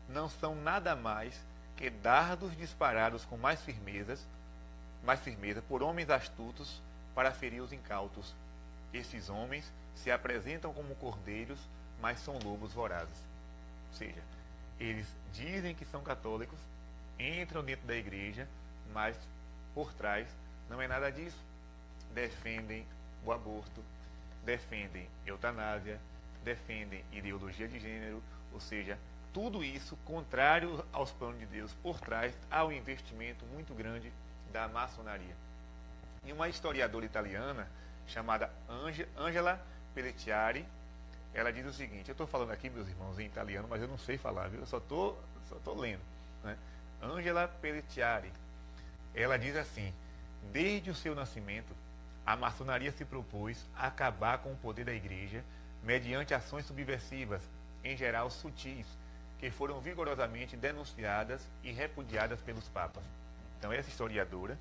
não 0.08 0.30
são 0.30 0.56
nada 0.56 0.96
mais 0.96 1.40
que 1.76 1.90
dardos 1.90 2.56
disparados 2.56 3.26
com 3.26 3.38
mais 3.38 3.62
firmezas, 3.62 4.26
mais 5.04 5.20
firmeza 5.20 5.62
por 5.62 5.84
homens 5.84 6.10
astutos 6.10 6.82
para 7.14 7.32
ferir 7.32 7.62
os 7.62 7.74
incautos. 7.74 8.34
Esses 8.94 9.30
homens 9.30 9.72
se 9.96 10.12
apresentam 10.12 10.74
como 10.74 10.96
cordeiros, 10.96 11.60
mas 12.02 12.20
são 12.20 12.40
lobos 12.40 12.74
vorazes. 12.74 13.18
Ou 13.92 13.98
seja, 13.98 14.22
eles 14.80 15.08
dizem 15.34 15.76
que 15.76 15.86
são 15.86 16.02
católicos, 16.02 16.60
entram 17.20 17.64
dentro 17.64 17.88
da 17.88 17.96
igreja, 17.96 18.48
mas 18.94 19.18
por 19.74 19.94
trás 19.94 20.28
não 20.70 20.82
é 20.82 20.88
nada 20.88 21.12
disso. 21.12 21.40
Defendem 22.14 22.86
o 23.26 23.32
aborto, 23.32 23.84
defendem 24.44 25.08
eutanásia, 25.26 26.00
defendem 26.44 27.04
ideologia 27.12 27.68
de 27.68 27.80
gênero, 27.80 28.22
ou 28.54 28.60
seja, 28.60 28.98
tudo 29.36 29.66
isso 29.66 29.98
contrário 30.06 30.82
aos 30.94 31.12
planos 31.12 31.38
de 31.38 31.46
Deus. 31.46 31.70
Por 31.84 32.00
trás 32.00 32.34
um 32.66 32.72
investimento 32.72 33.46
muito 33.48 33.74
grande 33.74 34.10
da 34.54 34.66
maçonaria. 34.70 35.36
E 36.24 36.32
uma 36.32 36.48
historiadora 36.48 37.06
italiana 37.06 37.68
chamada 38.08 38.50
Angela 39.18 39.62
Pelletiari, 39.94 40.66
ela 41.34 41.52
diz 41.52 41.66
o 41.66 41.74
seguinte: 41.74 42.08
eu 42.08 42.14
estou 42.14 42.26
falando 42.26 42.52
aqui, 42.52 42.70
meus 42.70 42.88
irmãos, 42.88 43.20
em 43.20 43.26
italiano, 43.26 43.68
mas 43.70 43.82
eu 43.82 43.90
não 43.90 43.98
sei 43.98 44.18
falar, 44.18 44.48
viu? 44.48 44.62
Eu 44.62 44.66
só 44.66 44.78
estou 44.78 45.22
só 45.50 45.56
tô 45.66 45.74
lendo. 45.74 46.02
Né? 46.42 46.58
Angela 47.02 47.46
Pelletiari, 47.62 48.32
ela 49.14 49.38
diz 49.38 49.58
assim: 49.58 49.94
desde 50.54 50.90
o 50.90 50.96
seu 50.96 51.14
nascimento, 51.14 51.76
a 52.26 52.38
maçonaria 52.38 52.92
se 52.94 53.04
propôs 53.04 53.66
a 53.76 53.88
acabar 53.88 54.38
com 54.38 54.54
o 54.54 54.58
poder 54.58 54.86
da 54.86 54.94
igreja 54.94 55.44
mediante 55.84 56.34
ações 56.34 56.66
subversivas, 56.66 57.42
em 57.84 57.98
geral 57.98 58.30
sutis, 58.32 58.88
que 59.46 59.52
foram 59.52 59.80
vigorosamente 59.80 60.58
denunciadas 60.58 61.48
e 61.64 61.72
repudiadas 61.72 62.42
pelos 62.42 62.68
papas. 62.68 63.04
Então 63.60 63.72
essa 63.72 63.88
historiadora 63.88 64.58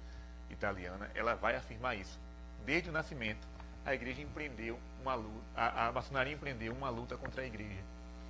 italiana, 0.50 1.10
ela 1.14 1.34
vai 1.34 1.56
afirmar 1.56 1.96
isso. 1.96 2.20
Desde 2.66 2.90
o 2.90 2.92
nascimento, 2.92 3.40
a 3.82 3.94
igreja 3.94 4.20
empreendeu 4.20 4.78
uma 5.00 5.14
luta, 5.14 5.40
a, 5.56 5.86
a 5.86 5.92
maçonaria 5.92 6.34
empreendeu 6.34 6.74
uma 6.74 6.90
luta 6.90 7.16
contra 7.16 7.40
a 7.40 7.46
igreja 7.46 7.80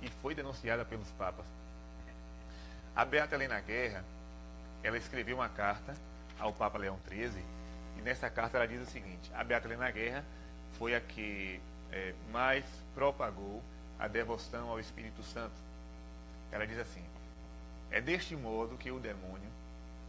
e 0.01 0.09
foi 0.21 0.33
denunciada 0.33 0.85
pelos 0.85 1.11
papas. 1.11 1.45
A 2.95 3.03
Beata 3.03 3.35
Helena 3.35 3.59
Guerra, 3.59 4.05
ela 4.81 4.97
escreveu 4.97 5.35
uma 5.35 5.49
carta 5.49 5.93
ao 6.39 6.53
Papa 6.53 6.77
Leão 6.77 6.97
XIII 7.05 7.43
e 7.97 8.01
nessa 8.01 8.29
carta 8.29 8.57
ela 8.57 8.65
diz 8.65 8.81
o 8.81 8.89
seguinte: 8.89 9.29
a 9.33 9.43
Beata 9.43 9.67
Helena 9.67 9.91
Guerra 9.91 10.23
foi 10.77 10.95
a 10.95 11.01
que 11.01 11.59
é, 11.91 12.13
mais 12.31 12.63
propagou 12.93 13.61
a 13.99 14.07
devoção 14.07 14.69
ao 14.69 14.79
Espírito 14.79 15.21
Santo. 15.21 15.64
Ela 16.51 16.65
diz 16.65 16.77
assim: 16.77 17.03
é 17.91 18.01
deste 18.01 18.35
modo 18.35 18.77
que 18.77 18.91
o 18.91 18.99
demônio, 18.99 19.49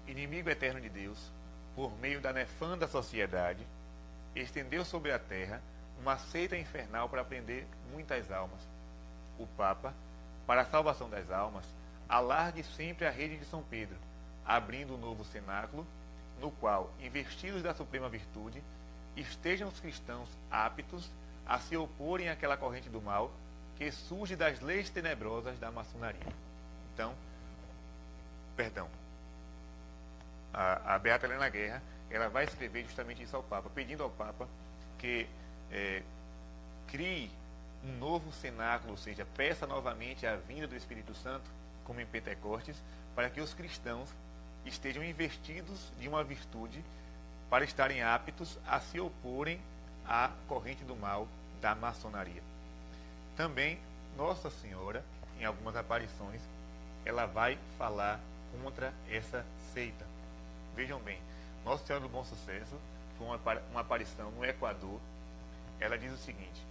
inimigo 0.07 0.51
eterno 0.51 0.81
de 0.81 0.89
Deus, 0.89 1.31
por 1.75 1.97
meio 1.99 2.21
da 2.21 2.33
nefanda 2.33 2.89
sociedade, 2.89 3.67
estendeu 4.35 4.85
sobre 4.85 5.13
a 5.13 5.19
terra 5.19 5.63
uma 6.01 6.19
seita 6.19 6.57
infernal 6.57 7.09
para 7.09 7.25
prender 7.25 7.67
muitas 7.93 8.31
almas. 8.31 8.61
O 9.39 9.47
Papa, 9.47 9.95
para 10.47 10.63
a 10.63 10.67
salvação 10.67 11.09
das 11.09 11.31
almas, 11.31 11.65
alargue 12.09 12.63
sempre 12.63 13.07
a 13.07 13.11
rede 13.11 13.37
de 13.37 13.45
São 13.45 13.63
Pedro, 13.63 13.97
abrindo 14.45 14.95
um 14.95 14.99
novo 14.99 15.25
cenáculo, 15.25 15.87
no 16.41 16.51
qual, 16.51 16.93
investidos 17.01 17.63
da 17.63 17.75
suprema 17.75 18.09
virtude, 18.09 18.63
estejam 19.17 19.69
os 19.69 19.81
cristãos 19.81 20.29
aptos 20.51 21.11
a 21.47 21.59
se 21.59 21.77
oporem 21.77 22.29
àquela 22.29 22.57
corrente 22.57 22.89
do 22.89 23.01
mal 23.01 23.31
que 23.77 23.91
surge 23.91 24.37
das 24.37 24.61
leis 24.61 24.91
tenebrosas 24.91 25.59
da 25.59 25.71
maçonaria. 25.71 26.27
Então, 26.95 27.15
perdão, 28.57 28.89
a, 30.53 30.95
a 30.95 30.99
Beata 30.99 31.27
Helena 31.27 31.49
Guerra 31.49 31.83
ela 32.11 32.29
vai 32.29 32.45
escrever 32.45 32.85
justamente 32.85 33.23
isso 33.23 33.37
ao 33.37 33.43
Papa, 33.43 33.69
pedindo 33.75 34.03
ao 34.03 34.11
Papa 34.11 34.49
que 34.99 35.27
é, 35.71 36.03
crie 36.89 37.31
um 37.85 37.99
novo 37.99 38.33
cenáculo, 38.33 38.93
ou 38.93 38.97
seja, 38.97 39.27
peça 39.37 39.67
novamente 39.67 40.27
a 40.27 40.37
vinda 40.37 40.67
do 40.67 40.75
Espírito 40.77 41.15
Santo, 41.15 41.49
como 41.85 42.01
em 42.01 42.07
Pentecostes, 42.07 42.77
para 43.15 43.29
que 43.29 43.41
os 43.41 43.55
cristãos 43.55 44.09
estejam 44.65 45.05
investidos 45.05 45.93
de 46.01 46.09
uma 46.09 46.25
virtude 46.25 46.83
para 47.49 47.65
estarem 47.65 48.03
aptos 48.03 48.59
a 48.67 48.81
se 48.81 48.99
oporem 48.99 49.61
à 50.07 50.31
corrente 50.49 50.85
do 50.85 50.97
mal 50.97 51.29
da 51.61 51.75
maçonaria. 51.75 52.43
Também 53.37 53.79
Nossa 54.17 54.49
Senhora, 54.49 55.05
em 55.39 55.45
algumas 55.45 55.77
aparições, 55.77 56.41
ela 57.05 57.27
vai 57.27 57.59
falar 57.77 58.19
contra 58.63 58.95
essa 59.11 59.45
seita. 59.75 60.07
Vejam 60.75 60.99
bem, 61.01 61.21
nossa 61.65 61.85
Senhora 61.85 62.03
do 62.03 62.09
Bom 62.09 62.25
Sucesso 62.25 62.77
foi 63.19 63.27
uma, 63.27 63.39
uma 63.71 63.81
aparição 63.81 64.31
no 64.31 64.45
Equador. 64.45 64.99
Ela 65.79 65.99
diz 65.99 66.13
o 66.13 66.17
seguinte: 66.17 66.63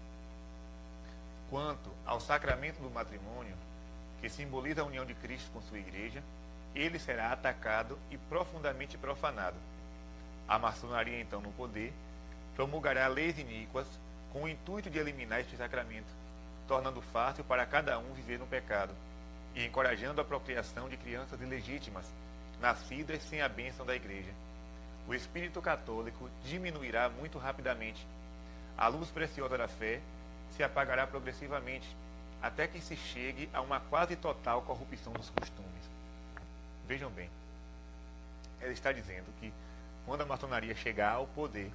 quanto 1.49 1.91
ao 2.05 2.19
sacramento 2.19 2.81
do 2.81 2.89
matrimônio, 2.89 3.55
que 4.19 4.27
simboliza 4.27 4.81
a 4.81 4.85
união 4.85 5.05
de 5.05 5.13
Cristo 5.13 5.51
com 5.51 5.61
sua 5.61 5.77
igreja, 5.77 6.23
ele 6.73 6.97
será 6.97 7.31
atacado 7.31 7.97
e 8.09 8.17
profundamente 8.17 8.97
profanado. 8.97 9.57
A 10.47 10.57
maçonaria, 10.57 11.21
então, 11.21 11.41
no 11.41 11.51
poder, 11.51 11.93
promulgará 12.55 13.07
leis 13.07 13.37
iníquas 13.37 13.87
com 14.33 14.43
o 14.43 14.49
intuito 14.49 14.89
de 14.89 14.97
eliminar 14.97 15.39
este 15.39 15.55
sacramento, 15.55 16.24
tornando 16.67 17.01
fácil 17.01 17.43
para 17.43 17.65
cada 17.65 17.97
um 17.99 18.13
viver 18.13 18.39
no 18.39 18.47
pecado 18.47 18.93
e 19.53 19.65
encorajando 19.65 20.21
a 20.21 20.25
procriação 20.25 20.89
de 20.89 20.97
crianças 20.97 21.39
ilegítimas, 21.41 22.05
nascidas 22.59 23.23
sem 23.23 23.41
a 23.41 23.49
bênção 23.49 23.85
da 23.85 23.95
igreja 23.95 24.33
o 25.07 25.13
espírito 25.13 25.61
católico 25.61 26.29
diminuirá 26.43 27.09
muito 27.09 27.37
rapidamente. 27.37 28.05
A 28.77 28.87
luz 28.87 29.09
preciosa 29.09 29.57
da 29.57 29.67
fé 29.67 30.01
se 30.51 30.63
apagará 30.63 31.05
progressivamente, 31.05 31.87
até 32.41 32.67
que 32.67 32.81
se 32.81 32.95
chegue 32.95 33.49
a 33.53 33.61
uma 33.61 33.79
quase 33.79 34.15
total 34.15 34.61
corrupção 34.63 35.13
dos 35.13 35.29
costumes. 35.29 35.89
Vejam 36.87 37.09
bem, 37.11 37.29
ela 38.59 38.71
está 38.71 38.91
dizendo 38.91 39.31
que 39.39 39.53
quando 40.05 40.21
a 40.21 40.25
maçonaria 40.25 40.75
chegar 40.75 41.13
ao 41.13 41.27
poder, 41.27 41.71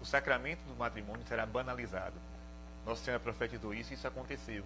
o 0.00 0.06
sacramento 0.06 0.60
do 0.64 0.76
matrimônio 0.76 1.26
será 1.26 1.44
banalizado. 1.44 2.14
Nossa 2.88 3.04
Senhora 3.04 3.22
profetizou 3.22 3.74
isso 3.74 3.92
e 3.92 3.96
isso 3.96 4.08
aconteceu 4.08 4.64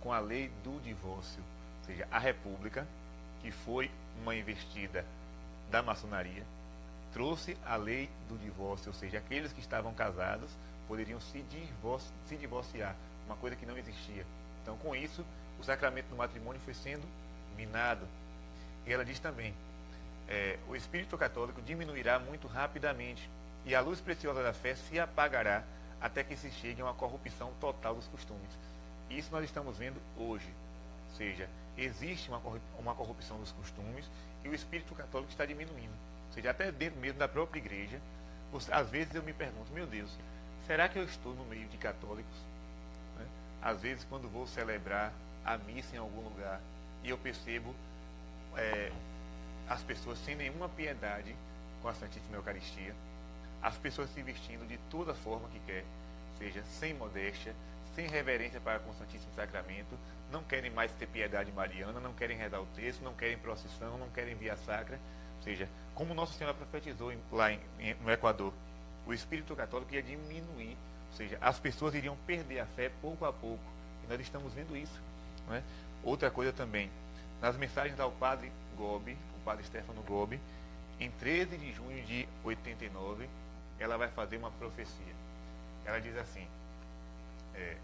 com 0.00 0.12
a 0.12 0.18
lei 0.18 0.50
do 0.64 0.80
divórcio, 0.80 1.40
ou 1.78 1.86
seja, 1.86 2.08
a 2.10 2.18
República, 2.18 2.84
que 3.40 3.52
foi 3.52 3.88
uma 4.20 4.34
investida 4.34 5.04
da 5.70 5.80
maçonaria, 5.80 6.42
trouxe 7.12 7.56
a 7.64 7.76
lei 7.76 8.10
do 8.28 8.36
divórcio, 8.38 8.88
ou 8.88 8.94
seja, 8.94 9.18
aqueles 9.18 9.52
que 9.52 9.60
estavam 9.60 9.94
casados 9.94 10.50
poderiam 10.88 11.20
se, 11.20 11.42
divorci 11.42 12.08
se 12.26 12.36
divorciar, 12.36 12.96
uma 13.24 13.36
coisa 13.36 13.54
que 13.54 13.64
não 13.64 13.78
existia. 13.78 14.26
Então, 14.62 14.76
com 14.78 14.96
isso, 14.96 15.24
o 15.60 15.62
sacramento 15.62 16.08
do 16.08 16.16
matrimônio 16.16 16.60
foi 16.64 16.74
sendo 16.74 17.06
minado. 17.56 18.04
E 18.84 18.92
ela 18.92 19.04
diz 19.04 19.20
também: 19.20 19.54
é, 20.28 20.58
o 20.68 20.74
espírito 20.74 21.16
católico 21.16 21.62
diminuirá 21.62 22.18
muito 22.18 22.48
rapidamente 22.48 23.30
e 23.64 23.76
a 23.76 23.80
luz 23.80 24.00
preciosa 24.00 24.42
da 24.42 24.52
fé 24.52 24.74
se 24.74 24.98
apagará 24.98 25.62
até 26.00 26.24
que 26.24 26.36
se 26.36 26.50
chegue 26.50 26.80
a 26.80 26.86
uma 26.86 26.94
corrupção 26.94 27.52
total 27.60 27.94
dos 27.94 28.06
costumes. 28.08 28.50
Isso 29.08 29.30
nós 29.32 29.44
estamos 29.44 29.76
vendo 29.76 30.00
hoje. 30.16 30.48
Ou 31.10 31.16
seja, 31.16 31.48
existe 31.76 32.30
uma 32.78 32.94
corrupção 32.94 33.38
dos 33.38 33.52
costumes 33.52 34.08
e 34.44 34.48
o 34.48 34.54
espírito 34.54 34.94
católico 34.94 35.30
está 35.30 35.44
diminuindo. 35.44 35.92
Ou 36.28 36.34
seja, 36.34 36.50
até 36.50 36.70
dentro 36.70 37.00
mesmo 37.00 37.18
da 37.18 37.28
própria 37.28 37.58
igreja, 37.58 38.00
às 38.70 38.88
vezes 38.88 39.14
eu 39.14 39.22
me 39.22 39.32
pergunto, 39.32 39.72
meu 39.72 39.86
Deus, 39.86 40.10
será 40.66 40.88
que 40.88 40.98
eu 40.98 41.04
estou 41.04 41.34
no 41.34 41.44
meio 41.44 41.66
de 41.68 41.76
católicos? 41.76 42.36
Né? 43.18 43.26
Às 43.62 43.80
vezes, 43.80 44.04
quando 44.04 44.28
vou 44.28 44.46
celebrar 44.46 45.12
a 45.44 45.58
missa 45.58 45.96
em 45.96 45.98
algum 45.98 46.20
lugar 46.22 46.60
e 47.02 47.10
eu 47.10 47.18
percebo 47.18 47.74
é, 48.56 48.92
as 49.68 49.82
pessoas 49.82 50.18
sem 50.24 50.34
nenhuma 50.34 50.68
piedade 50.68 51.34
com 51.82 51.88
a 51.88 51.94
Santíssima 51.94 52.36
Eucaristia, 52.36 52.94
as 53.62 53.76
pessoas 53.76 54.10
se 54.10 54.22
vestindo 54.22 54.66
de 54.66 54.78
toda 54.90 55.14
forma 55.14 55.48
que 55.48 55.60
quer, 55.60 55.84
seja 56.38 56.62
sem 56.78 56.94
modéstia, 56.94 57.54
sem 57.94 58.08
reverência 58.08 58.60
para 58.60 58.78
com 58.78 58.90
o 58.90 58.94
Santíssimo 58.94 59.32
Sacramento, 59.34 59.96
não 60.30 60.42
querem 60.42 60.70
mais 60.70 60.92
ter 60.92 61.06
piedade 61.06 61.50
mariana, 61.52 62.00
não 62.00 62.12
querem 62.12 62.36
rezar 62.36 62.60
o 62.60 62.66
texto, 62.76 63.02
não 63.02 63.14
querem 63.14 63.36
procissão, 63.38 63.98
não 63.98 64.08
querem 64.10 64.34
via 64.34 64.56
sacra. 64.56 64.98
Ou 65.38 65.42
seja, 65.42 65.68
como 65.94 66.14
Nossa 66.14 66.34
Senhora 66.34 66.54
profetizou 66.54 67.12
lá 67.32 67.52
em, 67.52 67.60
em, 67.78 67.94
no 67.94 68.10
Equador, 68.10 68.52
o 69.06 69.12
espírito 69.12 69.56
católico 69.56 69.92
ia 69.94 70.02
diminuir, 70.02 70.76
ou 71.10 71.16
seja, 71.16 71.36
as 71.40 71.58
pessoas 71.58 71.94
iriam 71.94 72.16
perder 72.26 72.60
a 72.60 72.66
fé 72.66 72.90
pouco 73.00 73.24
a 73.24 73.32
pouco. 73.32 73.64
E 74.04 74.06
nós 74.08 74.20
estamos 74.20 74.52
vendo 74.52 74.76
isso. 74.76 75.00
É? 75.50 75.62
Outra 76.04 76.30
coisa 76.30 76.52
também, 76.52 76.88
nas 77.40 77.56
mensagens 77.56 77.98
ao 77.98 78.12
padre 78.12 78.52
Gobi, 78.76 79.16
o 79.36 79.44
padre 79.44 79.64
Stefano 79.64 80.02
Gobi, 80.02 80.38
em 81.00 81.10
13 81.10 81.56
de 81.56 81.72
junho 81.72 82.04
de 82.04 82.28
89, 82.44 83.28
ela 83.82 83.96
vai 83.96 84.08
fazer 84.08 84.36
uma 84.36 84.50
profecia. 84.52 85.14
Ela 85.84 86.00
diz 86.00 86.16
assim: 86.16 86.46
é, 87.54 87.76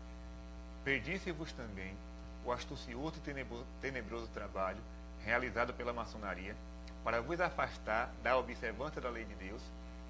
Perdisse-vos 0.84 1.52
também 1.52 1.96
o 2.44 2.52
astucioso 2.52 3.16
e 3.18 3.60
tenebroso 3.80 4.28
trabalho 4.28 4.78
realizado 5.24 5.74
pela 5.74 5.92
maçonaria 5.92 6.54
para 7.02 7.20
vos 7.20 7.40
afastar 7.40 8.10
da 8.22 8.36
observância 8.36 9.00
da 9.00 9.10
lei 9.10 9.24
de 9.24 9.34
Deus 9.34 9.62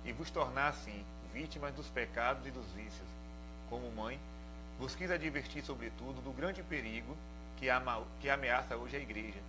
e 0.04 0.12
vos 0.12 0.30
tornar 0.30 0.68
assim 0.68 1.04
vítimas 1.32 1.74
dos 1.74 1.88
pecados 1.88 2.46
e 2.46 2.50
dos 2.50 2.66
vícios. 2.72 3.08
Como 3.70 3.90
mãe, 3.92 4.18
vos 4.78 4.94
quis 4.94 5.10
advertir, 5.10 5.62
sobretudo, 5.62 6.22
do 6.22 6.32
grande 6.32 6.62
perigo 6.62 7.16
que, 7.56 7.68
ama, 7.68 8.02
que 8.20 8.28
ameaça 8.28 8.76
hoje 8.76 8.96
a 8.96 9.00
Igreja, 9.00 9.40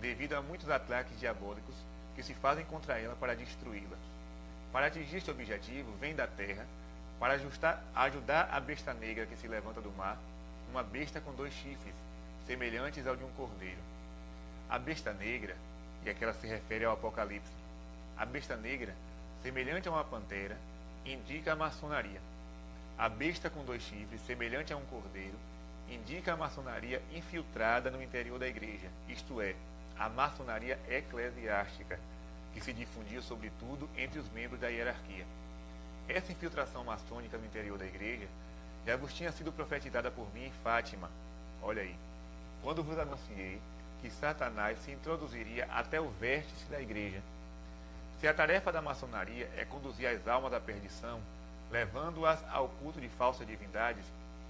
devido 0.00 0.34
a 0.34 0.42
muitos 0.42 0.68
ataques 0.68 1.18
diabólicos 1.18 1.74
que 2.14 2.22
se 2.22 2.34
fazem 2.34 2.64
contra 2.64 2.98
ela 2.98 3.14
para 3.16 3.36
destruí-la. 3.36 3.96
Para 4.72 4.86
atingir 4.86 5.16
este 5.16 5.30
objetivo, 5.30 5.92
vem 5.98 6.14
da 6.14 6.26
terra, 6.26 6.66
para 7.18 7.34
ajustar, 7.34 7.82
ajudar 7.94 8.48
a 8.52 8.60
besta 8.60 8.92
negra 8.94 9.26
que 9.26 9.36
se 9.36 9.48
levanta 9.48 9.80
do 9.80 9.90
mar, 9.92 10.18
uma 10.70 10.82
besta 10.82 11.20
com 11.20 11.34
dois 11.34 11.52
chifres, 11.54 11.94
semelhantes 12.46 13.06
ao 13.06 13.16
de 13.16 13.24
um 13.24 13.30
cordeiro. 13.30 13.80
A 14.68 14.78
besta 14.78 15.12
negra, 15.12 15.56
e 16.04 16.10
aquela 16.10 16.34
se 16.34 16.46
refere 16.46 16.84
ao 16.84 16.92
Apocalipse, 16.92 17.50
a 18.16 18.26
besta 18.26 18.56
negra, 18.56 18.94
semelhante 19.42 19.88
a 19.88 19.92
uma 19.92 20.04
pantera, 20.04 20.56
indica 21.04 21.52
a 21.52 21.56
maçonaria. 21.56 22.20
A 22.98 23.08
besta 23.08 23.48
com 23.48 23.64
dois 23.64 23.82
chifres, 23.82 24.20
semelhante 24.26 24.72
a 24.72 24.76
um 24.76 24.84
cordeiro, 24.86 25.36
indica 25.88 26.34
a 26.34 26.36
maçonaria 26.36 27.00
infiltrada 27.12 27.90
no 27.90 28.02
interior 28.02 28.38
da 28.38 28.46
igreja, 28.46 28.88
isto 29.08 29.40
é, 29.40 29.54
a 29.98 30.08
maçonaria 30.08 30.78
eclesiástica, 30.88 31.98
que 32.58 32.64
se 32.64 32.72
difundia 32.72 33.22
sobretudo 33.22 33.88
entre 33.96 34.18
os 34.18 34.28
membros 34.32 34.60
da 34.60 34.66
hierarquia. 34.66 35.24
Essa 36.08 36.32
infiltração 36.32 36.82
maçônica 36.82 37.38
no 37.38 37.46
interior 37.46 37.78
da 37.78 37.86
igreja 37.86 38.26
já 38.84 38.96
vos 38.96 39.14
tinha 39.14 39.30
sido 39.30 39.52
profetizada 39.52 40.10
por 40.10 40.26
mim 40.34 40.46
em 40.46 40.52
Fátima. 40.64 41.08
Olha 41.62 41.82
aí. 41.82 41.94
Quando 42.60 42.82
vos 42.82 42.98
anunciei 42.98 43.60
que 44.02 44.10
Satanás 44.10 44.76
se 44.80 44.90
introduziria 44.90 45.66
até 45.66 46.00
o 46.00 46.08
vértice 46.08 46.64
da 46.68 46.80
igreja. 46.80 47.22
Se 48.20 48.26
a 48.26 48.34
tarefa 48.34 48.72
da 48.72 48.82
maçonaria 48.82 49.48
é 49.56 49.64
conduzir 49.64 50.08
as 50.08 50.26
almas 50.26 50.52
à 50.52 50.58
perdição, 50.58 51.20
levando-as 51.70 52.42
ao 52.50 52.68
culto 52.80 53.00
de 53.00 53.08
falsas 53.10 53.46
divindades, 53.46 54.04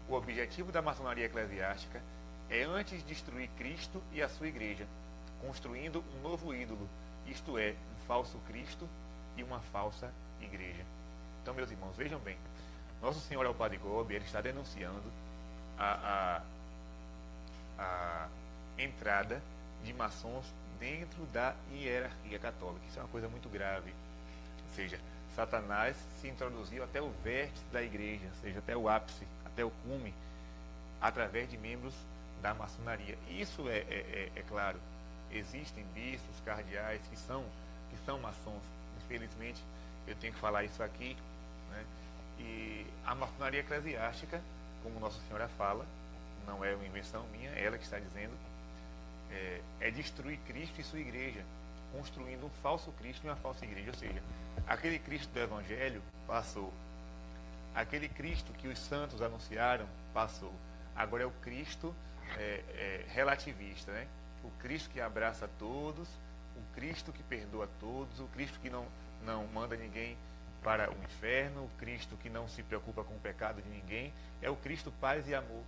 o 0.08 0.14
objetivo 0.14 0.72
da 0.72 0.80
maçonaria 0.80 1.26
eclesiástica 1.26 2.00
é 2.48 2.62
antes 2.62 3.04
destruir 3.04 3.50
Cristo 3.58 4.02
e 4.12 4.22
a 4.22 4.28
sua 4.30 4.48
igreja, 4.48 4.86
construindo 5.42 6.02
um 6.16 6.22
novo 6.22 6.54
ídolo, 6.54 6.88
isto 7.30 7.58
é, 7.58 7.74
falso 8.08 8.38
Cristo 8.48 8.88
e 9.36 9.44
uma 9.44 9.60
falsa 9.60 10.10
igreja. 10.40 10.82
Então, 11.42 11.54
meus 11.54 11.70
irmãos, 11.70 11.94
vejam 11.96 12.18
bem, 12.18 12.36
Nosso 13.00 13.20
Senhor 13.20 13.44
é 13.46 13.48
o 13.48 13.54
Padre 13.54 13.78
Gobi, 13.78 14.14
ele 14.14 14.24
está 14.24 14.40
denunciando 14.40 15.04
a, 15.78 16.42
a, 17.78 17.82
a 17.82 18.28
entrada 18.76 19.40
de 19.84 19.92
maçons 19.92 20.44
dentro 20.80 21.24
da 21.26 21.54
hierarquia 21.72 22.38
católica. 22.38 22.84
Isso 22.88 22.98
é 22.98 23.02
uma 23.02 23.08
coisa 23.08 23.28
muito 23.28 23.48
grave. 23.48 23.90
Ou 23.90 24.74
seja, 24.74 24.98
Satanás 25.36 25.96
se 26.20 26.28
introduziu 26.28 26.82
até 26.82 27.00
o 27.00 27.10
vértice 27.22 27.64
da 27.72 27.82
igreja, 27.82 28.26
ou 28.26 28.40
seja, 28.40 28.58
até 28.58 28.76
o 28.76 28.88
ápice, 28.88 29.24
até 29.44 29.64
o 29.64 29.70
cume, 29.70 30.12
através 31.00 31.48
de 31.48 31.56
membros 31.56 31.94
da 32.42 32.54
maçonaria. 32.54 33.16
Isso 33.28 33.68
é, 33.68 33.78
é, 33.78 34.30
é, 34.34 34.40
é 34.40 34.42
claro. 34.42 34.80
Existem 35.30 35.84
bispos, 35.94 36.40
cardeais 36.44 37.00
que 37.08 37.16
são, 37.16 37.44
que 37.90 37.96
são 38.04 38.18
maçons. 38.18 38.62
Infelizmente, 39.04 39.62
eu 40.06 40.14
tenho 40.16 40.32
que 40.32 40.38
falar 40.38 40.64
isso 40.64 40.82
aqui. 40.82 41.16
Né? 41.70 41.84
E 42.38 42.86
a 43.04 43.14
maçonaria 43.14 43.60
eclesiástica, 43.60 44.40
como 44.82 45.00
Nossa 45.00 45.20
Senhora 45.26 45.48
fala, 45.56 45.84
não 46.46 46.64
é 46.64 46.74
uma 46.74 46.86
invenção 46.86 47.24
minha, 47.28 47.50
é 47.50 47.64
ela 47.64 47.76
que 47.76 47.84
está 47.84 47.98
dizendo, 47.98 48.32
é, 49.30 49.60
é 49.80 49.90
destruir 49.90 50.38
Cristo 50.46 50.80
e 50.80 50.84
sua 50.84 50.98
igreja, 50.98 51.44
construindo 51.92 52.46
um 52.46 52.50
falso 52.62 52.90
Cristo 52.92 53.26
e 53.26 53.28
uma 53.28 53.36
falsa 53.36 53.64
igreja. 53.64 53.90
Ou 53.90 53.96
seja, 53.96 54.22
aquele 54.66 54.98
Cristo 54.98 55.30
do 55.32 55.40
Evangelho 55.40 56.02
passou. 56.26 56.72
Aquele 57.74 58.08
Cristo 58.08 58.52
que 58.54 58.68
os 58.68 58.78
santos 58.78 59.22
anunciaram 59.22 59.86
passou. 60.12 60.52
Agora 60.96 61.22
é 61.22 61.26
o 61.26 61.30
Cristo 61.30 61.94
é, 62.36 62.62
é, 62.74 63.04
relativista, 63.10 63.92
né? 63.92 64.06
O 64.42 64.50
Cristo 64.62 64.90
que 64.90 65.00
abraça 65.00 65.48
todos, 65.58 66.08
Cristo 66.78 67.12
que 67.12 67.24
perdoa 67.24 67.68
todos, 67.80 68.20
o 68.20 68.26
Cristo 68.28 68.60
que 68.60 68.70
não, 68.70 68.86
não 69.24 69.44
manda 69.48 69.74
ninguém 69.74 70.16
para 70.62 70.88
o 70.88 70.94
inferno, 71.02 71.64
o 71.64 71.70
Cristo 71.76 72.16
que 72.16 72.30
não 72.30 72.46
se 72.46 72.62
preocupa 72.62 73.02
com 73.02 73.14
o 73.14 73.18
pecado 73.18 73.60
de 73.60 73.68
ninguém, 73.68 74.14
é 74.40 74.48
o 74.48 74.54
Cristo 74.54 74.92
paz 75.00 75.26
e 75.26 75.34
amor. 75.34 75.64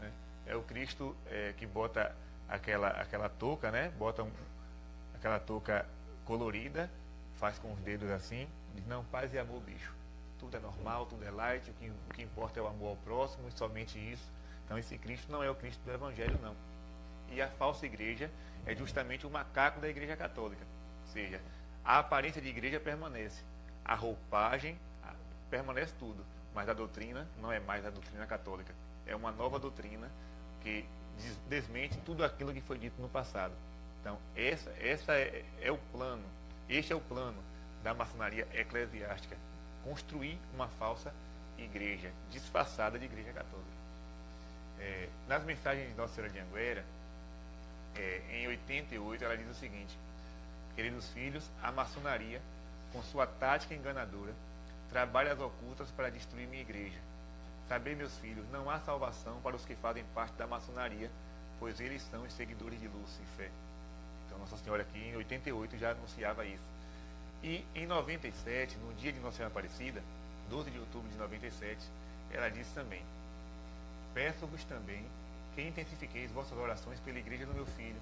Né? 0.00 0.10
É 0.46 0.56
o 0.56 0.62
Cristo 0.62 1.14
é, 1.26 1.52
que 1.58 1.66
bota 1.66 2.16
aquela, 2.48 2.88
aquela 2.88 3.28
touca, 3.28 3.70
né? 3.70 3.92
Bota 3.98 4.22
um, 4.22 4.30
aquela 5.14 5.38
touca 5.38 5.84
colorida, 6.24 6.90
faz 7.34 7.58
com 7.58 7.70
os 7.74 7.78
dedos 7.80 8.10
assim, 8.10 8.48
diz, 8.74 8.86
não, 8.86 9.04
paz 9.04 9.34
e 9.34 9.38
amor, 9.38 9.60
bicho. 9.60 9.92
Tudo 10.38 10.56
é 10.56 10.60
normal, 10.60 11.04
tudo 11.04 11.22
é 11.22 11.30
light, 11.30 11.70
o 11.70 11.74
que, 11.74 11.90
o 11.90 12.14
que 12.14 12.22
importa 12.22 12.58
é 12.58 12.62
o 12.62 12.66
amor 12.66 12.88
ao 12.88 12.96
próximo, 12.96 13.46
e 13.46 13.52
somente 13.52 13.98
isso. 13.98 14.24
Então 14.64 14.78
esse 14.78 14.96
Cristo 14.96 15.30
não 15.30 15.42
é 15.42 15.50
o 15.50 15.54
Cristo 15.54 15.84
do 15.84 15.92
Evangelho, 15.92 16.38
não. 16.42 16.56
E 17.30 17.42
a 17.42 17.48
falsa 17.48 17.84
igreja 17.84 18.30
é 18.66 18.74
justamente 18.74 19.26
o 19.26 19.30
macaco 19.30 19.80
da 19.80 19.88
igreja 19.88 20.16
católica. 20.16 20.62
Ou 21.06 21.12
seja, 21.12 21.40
a 21.84 22.00
aparência 22.00 22.42
de 22.42 22.48
igreja 22.48 22.80
permanece. 22.80 23.42
A 23.84 23.94
roupagem 23.94 24.76
permanece 25.48 25.94
tudo. 25.98 26.24
Mas 26.54 26.68
a 26.68 26.74
doutrina 26.74 27.26
não 27.40 27.52
é 27.52 27.60
mais 27.60 27.84
a 27.86 27.90
doutrina 27.90 28.26
católica. 28.26 28.74
É 29.06 29.14
uma 29.14 29.30
nova 29.30 29.58
doutrina 29.58 30.10
que 30.60 30.84
desmente 31.48 31.96
tudo 31.98 32.24
aquilo 32.24 32.52
que 32.52 32.60
foi 32.60 32.78
dito 32.78 33.00
no 33.00 33.08
passado. 33.08 33.54
Então, 34.00 34.18
essa, 34.34 34.70
essa 34.80 35.12
é, 35.12 35.44
é 35.60 35.70
o 35.70 35.78
plano, 35.92 36.24
este 36.68 36.92
é 36.92 36.96
o 36.96 37.00
plano 37.00 37.42
da 37.82 37.94
maçonaria 37.94 38.46
eclesiástica. 38.52 39.36
Construir 39.84 40.38
uma 40.54 40.68
falsa 40.68 41.12
igreja, 41.56 42.10
disfarçada 42.30 42.98
de 42.98 43.04
igreja 43.04 43.32
católica. 43.32 43.76
É, 44.78 45.08
nas 45.28 45.44
mensagens 45.44 45.88
de 45.88 45.94
Nossa 45.94 46.14
Senhora 46.14 46.32
de 46.32 46.38
Anguera, 46.38 46.84
é, 47.98 48.22
em 48.32 48.48
88, 48.48 49.24
ela 49.24 49.36
diz 49.36 49.48
o 49.48 49.54
seguinte: 49.54 49.96
Queridos 50.74 51.08
filhos, 51.10 51.48
a 51.62 51.72
maçonaria, 51.72 52.40
com 52.92 53.02
sua 53.02 53.26
tática 53.26 53.74
enganadora, 53.74 54.32
trabalha 54.90 55.32
as 55.32 55.40
ocultas 55.40 55.90
para 55.90 56.10
destruir 56.10 56.46
minha 56.46 56.62
igreja 56.62 56.98
Sabei, 57.68 57.96
meus 57.96 58.16
filhos, 58.18 58.48
não 58.52 58.70
há 58.70 58.78
salvação 58.78 59.40
para 59.40 59.56
os 59.56 59.64
que 59.64 59.74
fazem 59.74 60.04
parte 60.14 60.34
da 60.34 60.46
maçonaria, 60.46 61.10
pois 61.58 61.80
eles 61.80 62.00
são 62.10 62.22
os 62.22 62.32
seguidores 62.32 62.80
de 62.80 62.86
luz 62.86 63.20
e 63.20 63.36
fé. 63.36 63.50
Então, 64.24 64.38
Nossa 64.38 64.56
Senhora 64.56 64.82
aqui 64.82 64.98
em 64.98 65.16
88 65.16 65.76
já 65.76 65.90
anunciava 65.90 66.44
isso. 66.44 66.62
E 67.42 67.64
em 67.74 67.84
97, 67.86 68.76
no 68.76 68.94
dia 68.94 69.12
de 69.12 69.18
Nossa 69.18 69.38
Senhora 69.38 69.52
Aparecida, 69.52 70.00
12 70.48 70.70
de 70.70 70.78
outubro 70.78 71.08
de 71.10 71.16
97, 71.16 71.80
ela 72.30 72.48
disse 72.48 72.72
também: 72.72 73.02
Peço-vos 74.14 74.62
também 74.64 75.04
que 75.56 75.62
intensifiqueis 75.62 76.30
vossas 76.30 76.56
orações 76.58 77.00
pela 77.00 77.18
igreja 77.18 77.46
do 77.46 77.54
meu 77.54 77.64
filho, 77.64 77.96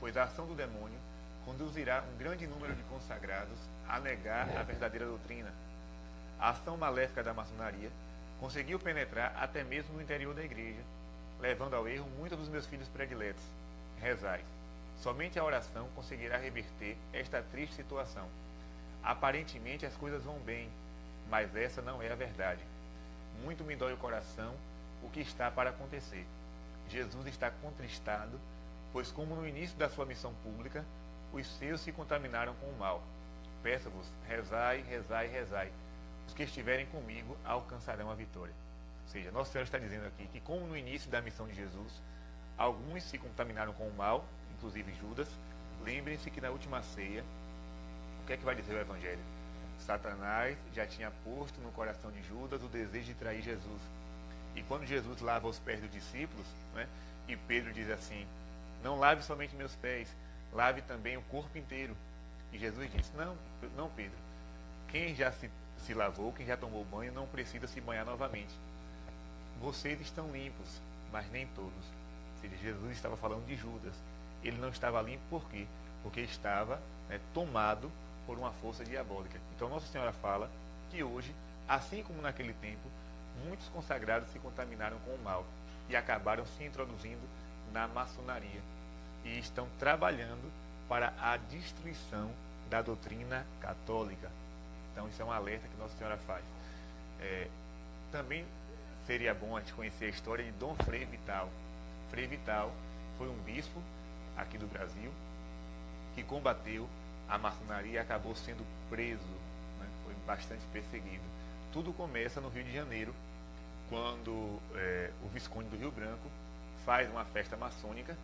pois 0.00 0.16
a 0.16 0.24
ação 0.24 0.46
do 0.46 0.54
demônio 0.56 0.98
conduzirá 1.44 2.02
um 2.02 2.18
grande 2.18 2.44
número 2.48 2.74
de 2.74 2.82
consagrados 2.82 3.56
a 3.88 4.00
negar 4.00 4.50
a 4.58 4.64
verdadeira 4.64 5.06
doutrina. 5.06 5.50
A 6.40 6.50
ação 6.50 6.76
maléfica 6.76 7.22
da 7.22 7.32
maçonaria 7.32 7.88
conseguiu 8.40 8.80
penetrar 8.80 9.32
até 9.40 9.62
mesmo 9.62 9.94
no 9.94 10.02
interior 10.02 10.34
da 10.34 10.44
igreja, 10.44 10.80
levando 11.40 11.74
ao 11.74 11.88
erro 11.88 12.08
muitos 12.18 12.36
dos 12.36 12.48
meus 12.48 12.66
filhos 12.66 12.88
prediletos. 12.88 13.42
Rezai. 14.00 14.44
Somente 15.00 15.38
a 15.38 15.44
oração 15.44 15.88
conseguirá 15.94 16.36
reverter 16.36 16.96
esta 17.12 17.40
triste 17.42 17.76
situação. 17.76 18.26
Aparentemente 19.04 19.86
as 19.86 19.94
coisas 19.94 20.24
vão 20.24 20.38
bem, 20.40 20.68
mas 21.30 21.54
essa 21.54 21.80
não 21.80 22.02
é 22.02 22.10
a 22.10 22.16
verdade. 22.16 22.62
Muito 23.44 23.62
me 23.62 23.76
dói 23.76 23.92
o 23.92 23.98
coração 23.98 24.52
o 25.00 25.08
que 25.08 25.20
está 25.20 25.48
para 25.48 25.70
acontecer. 25.70 26.26
Jesus 26.88 27.26
está 27.26 27.50
contristado, 27.50 28.38
pois, 28.92 29.10
como 29.10 29.34
no 29.34 29.46
início 29.46 29.76
da 29.76 29.88
sua 29.88 30.06
missão 30.06 30.32
pública, 30.42 30.84
os 31.32 31.46
seus 31.58 31.80
se 31.80 31.92
contaminaram 31.92 32.54
com 32.54 32.66
o 32.66 32.78
mal. 32.78 33.02
Peço-vos, 33.62 34.06
rezai, 34.26 34.82
rezai, 34.82 35.26
rezai 35.26 35.72
os 36.28 36.34
que 36.34 36.42
estiverem 36.42 36.86
comigo 36.86 37.36
alcançarão 37.44 38.10
a 38.10 38.14
vitória. 38.14 38.52
Ou 39.04 39.08
seja, 39.08 39.32
Nossa 39.32 39.50
Senhora 39.50 39.66
está 39.66 39.78
dizendo 39.78 40.06
aqui 40.06 40.28
que, 40.28 40.40
como 40.40 40.66
no 40.66 40.76
início 40.76 41.10
da 41.10 41.22
missão 41.22 41.46
de 41.46 41.54
Jesus, 41.54 42.02
alguns 42.58 43.02
se 43.04 43.16
contaminaram 43.16 43.72
com 43.72 43.88
o 43.88 43.96
mal, 43.96 44.24
inclusive 44.54 44.92
Judas, 45.00 45.28
lembrem-se 45.82 46.30
que 46.30 46.40
na 46.40 46.50
última 46.50 46.82
ceia, 46.82 47.24
o 48.22 48.26
que 48.26 48.34
é 48.34 48.36
que 48.36 48.44
vai 48.44 48.54
dizer 48.54 48.74
o 48.74 48.80
Evangelho? 48.80 49.22
Satanás 49.78 50.58
já 50.74 50.86
tinha 50.86 51.10
posto 51.24 51.58
no 51.62 51.72
coração 51.72 52.10
de 52.10 52.22
Judas 52.24 52.62
o 52.62 52.68
desejo 52.68 53.06
de 53.06 53.14
trair 53.14 53.40
Jesus. 53.40 53.80
E 54.58 54.62
quando 54.64 54.84
Jesus 54.84 55.20
lava 55.20 55.46
os 55.46 55.60
pés 55.60 55.80
dos 55.80 55.92
discípulos, 55.92 56.44
né, 56.74 56.88
e 57.28 57.36
Pedro 57.36 57.72
diz 57.72 57.88
assim: 57.90 58.26
Não 58.82 58.98
lave 58.98 59.22
somente 59.22 59.54
meus 59.54 59.76
pés, 59.76 60.08
lave 60.52 60.82
também 60.82 61.16
o 61.16 61.22
corpo 61.22 61.56
inteiro. 61.56 61.96
E 62.52 62.58
Jesus 62.58 62.90
disse: 62.92 63.12
Não, 63.16 63.36
não, 63.76 63.88
Pedro. 63.90 64.18
Quem 64.88 65.14
já 65.14 65.30
se, 65.30 65.48
se 65.86 65.94
lavou, 65.94 66.32
quem 66.32 66.44
já 66.44 66.56
tomou 66.56 66.84
banho, 66.84 67.12
não 67.12 67.24
precisa 67.28 67.68
se 67.68 67.80
banhar 67.80 68.04
novamente. 68.04 68.52
Vocês 69.60 70.00
estão 70.00 70.28
limpos, 70.32 70.80
mas 71.12 71.30
nem 71.30 71.46
todos. 71.48 71.84
Jesus 72.60 72.92
estava 72.92 73.16
falando 73.16 73.46
de 73.46 73.54
Judas. 73.54 73.94
Ele 74.42 74.58
não 74.58 74.70
estava 74.70 75.00
limpo 75.02 75.22
por 75.30 75.48
quê? 75.50 75.66
Porque 76.02 76.20
estava 76.20 76.80
né, 77.08 77.20
tomado 77.32 77.92
por 78.26 78.36
uma 78.36 78.50
força 78.52 78.84
diabólica. 78.84 79.38
Então 79.54 79.68
Nossa 79.68 79.86
Senhora 79.86 80.12
fala 80.12 80.50
que 80.90 81.02
hoje, 81.04 81.32
assim 81.68 82.02
como 82.02 82.20
naquele 82.20 82.52
tempo, 82.54 82.88
muitos 83.44 83.68
consagrados 83.68 84.30
se 84.30 84.38
contaminaram 84.38 84.98
com 85.00 85.12
o 85.12 85.22
mal 85.22 85.44
e 85.88 85.96
acabaram 85.96 86.44
se 86.46 86.64
introduzindo 86.64 87.22
na 87.72 87.86
maçonaria 87.88 88.60
e 89.24 89.38
estão 89.38 89.68
trabalhando 89.78 90.50
para 90.88 91.12
a 91.20 91.36
destruição 91.36 92.30
da 92.70 92.82
doutrina 92.82 93.46
católica. 93.60 94.30
Então, 94.92 95.08
isso 95.08 95.20
é 95.20 95.24
um 95.24 95.32
alerta 95.32 95.66
que 95.68 95.80
Nossa 95.80 95.96
Senhora 95.96 96.16
faz. 96.18 96.44
É, 97.20 97.48
também 98.10 98.44
seria 99.06 99.34
bom 99.34 99.56
a 99.56 99.60
gente 99.60 99.72
conhecer 99.72 100.06
a 100.06 100.08
história 100.08 100.44
de 100.44 100.52
Dom 100.52 100.74
Frei 100.84 101.04
Vital. 101.04 101.48
Frei 102.10 102.26
Vital 102.26 102.72
foi 103.16 103.28
um 103.28 103.36
bispo 103.42 103.82
aqui 104.36 104.56
do 104.56 104.66
Brasil 104.66 105.12
que 106.14 106.22
combateu 106.22 106.88
a 107.28 107.38
maçonaria 107.38 107.92
e 107.92 107.98
acabou 107.98 108.34
sendo 108.34 108.64
preso, 108.88 109.20
né? 109.78 109.86
foi 110.04 110.14
bastante 110.26 110.64
perseguido. 110.72 111.22
Tudo 111.72 111.92
começa 111.92 112.40
no 112.40 112.48
Rio 112.48 112.64
de 112.64 112.72
Janeiro, 112.72 113.14
quando 113.88 114.60
é, 114.74 115.10
o 115.24 115.28
Visconde 115.28 115.68
do 115.68 115.76
Rio 115.76 115.90
Branco 115.90 116.28
faz 116.84 117.08
uma 117.10 117.24
festa 117.24 117.56
maçônica 117.56 118.16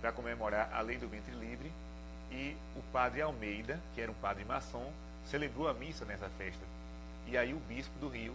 para 0.00 0.12
comemorar 0.12 0.70
a 0.72 0.80
lei 0.80 0.98
do 0.98 1.08
ventre 1.08 1.32
livre 1.34 1.70
e 2.30 2.56
o 2.76 2.82
padre 2.92 3.20
Almeida, 3.20 3.80
que 3.94 4.00
era 4.00 4.10
um 4.10 4.14
padre 4.14 4.44
maçom, 4.44 4.92
celebrou 5.26 5.68
a 5.68 5.74
missa 5.74 6.04
nessa 6.04 6.28
festa. 6.30 6.64
E 7.26 7.36
aí 7.36 7.52
o 7.52 7.58
bispo 7.60 7.98
do 7.98 8.08
Rio 8.08 8.34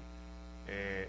é, 0.67 1.07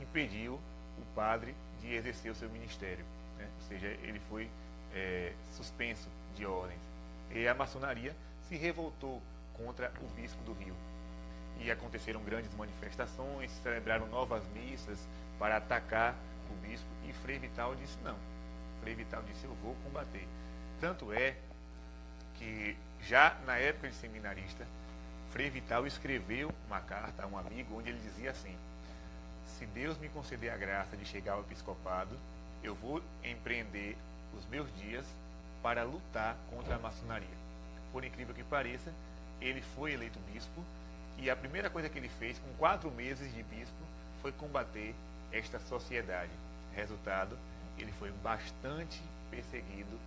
impediu 0.00 0.54
o 0.54 1.14
padre 1.14 1.54
de 1.80 1.94
exercer 1.94 2.30
o 2.30 2.34
seu 2.34 2.48
ministério. 2.48 3.04
Né? 3.38 3.48
Ou 3.62 3.68
seja, 3.68 3.86
ele 4.02 4.20
foi 4.28 4.48
é, 4.94 5.32
suspenso 5.56 6.08
de 6.36 6.44
ordens. 6.46 6.80
E 7.30 7.46
a 7.46 7.54
maçonaria 7.54 8.14
se 8.48 8.56
revoltou 8.56 9.22
contra 9.54 9.92
o 10.00 10.08
bispo 10.14 10.42
do 10.44 10.52
Rio. 10.52 10.74
E 11.58 11.70
aconteceram 11.70 12.22
grandes 12.22 12.54
manifestações, 12.54 13.50
celebraram 13.62 14.06
novas 14.06 14.44
missas 14.54 14.98
para 15.38 15.56
atacar 15.56 16.14
o 16.50 16.66
bispo. 16.66 16.86
E 17.08 17.12
Frei 17.12 17.38
Vital 17.38 17.74
disse: 17.74 17.96
não. 18.04 18.16
Frei 18.80 18.94
Vital 18.94 19.22
disse: 19.22 19.44
eu 19.44 19.54
vou 19.62 19.74
combater. 19.84 20.26
Tanto 20.80 21.12
é 21.12 21.36
que 22.36 22.76
já 23.02 23.36
na 23.44 23.56
época 23.56 23.88
de 23.88 23.94
seminarista, 23.94 24.64
Frei 25.30 25.50
Vital 25.50 25.86
escreveu 25.86 26.52
uma 26.66 26.80
carta 26.80 27.24
a 27.24 27.26
um 27.26 27.36
amigo 27.36 27.78
onde 27.78 27.90
ele 27.90 27.98
dizia 27.98 28.30
assim: 28.30 28.56
Se 29.58 29.66
Deus 29.66 29.98
me 29.98 30.08
conceder 30.08 30.52
a 30.52 30.56
graça 30.56 30.96
de 30.96 31.04
chegar 31.04 31.34
ao 31.34 31.40
episcopado, 31.40 32.16
eu 32.62 32.74
vou 32.74 33.02
empreender 33.22 33.96
os 34.36 34.46
meus 34.46 34.72
dias 34.76 35.04
para 35.62 35.82
lutar 35.82 36.36
contra 36.50 36.76
a 36.76 36.78
maçonaria. 36.78 37.28
Por 37.92 38.04
incrível 38.04 38.34
que 38.34 38.44
pareça, 38.44 38.92
ele 39.40 39.62
foi 39.74 39.92
eleito 39.92 40.18
bispo 40.32 40.62
e 41.18 41.28
a 41.30 41.36
primeira 41.36 41.68
coisa 41.68 41.88
que 41.88 41.98
ele 41.98 42.08
fez, 42.08 42.38
com 42.38 42.52
quatro 42.58 42.90
meses 42.90 43.32
de 43.34 43.42
bispo, 43.42 43.76
foi 44.22 44.32
combater 44.32 44.94
esta 45.32 45.58
sociedade. 45.58 46.30
Resultado, 46.74 47.36
ele 47.76 47.92
foi 47.92 48.10
bastante 48.22 49.02
perseguido 49.30 49.98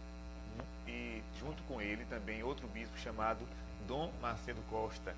e 0.88 1.22
junto 1.39 1.62
com 1.64 1.82
ele 1.82 2.05
também 2.05 2.43
outro 2.43 2.68
bispo 2.68 2.97
chamado 2.97 3.45
Dom 3.88 4.12
Macedo 4.22 4.62
Costa. 4.70 5.14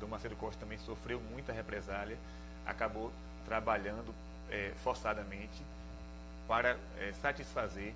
Dom 0.00 0.08
Macedo 0.08 0.36
Costa 0.36 0.60
também 0.60 0.78
sofreu 0.78 1.20
muita 1.20 1.52
represália, 1.52 2.18
acabou 2.66 3.12
trabalhando 3.46 4.14
é, 4.50 4.72
forçadamente 4.82 5.62
para 6.48 6.76
é, 6.98 7.12
satisfazer 7.20 7.94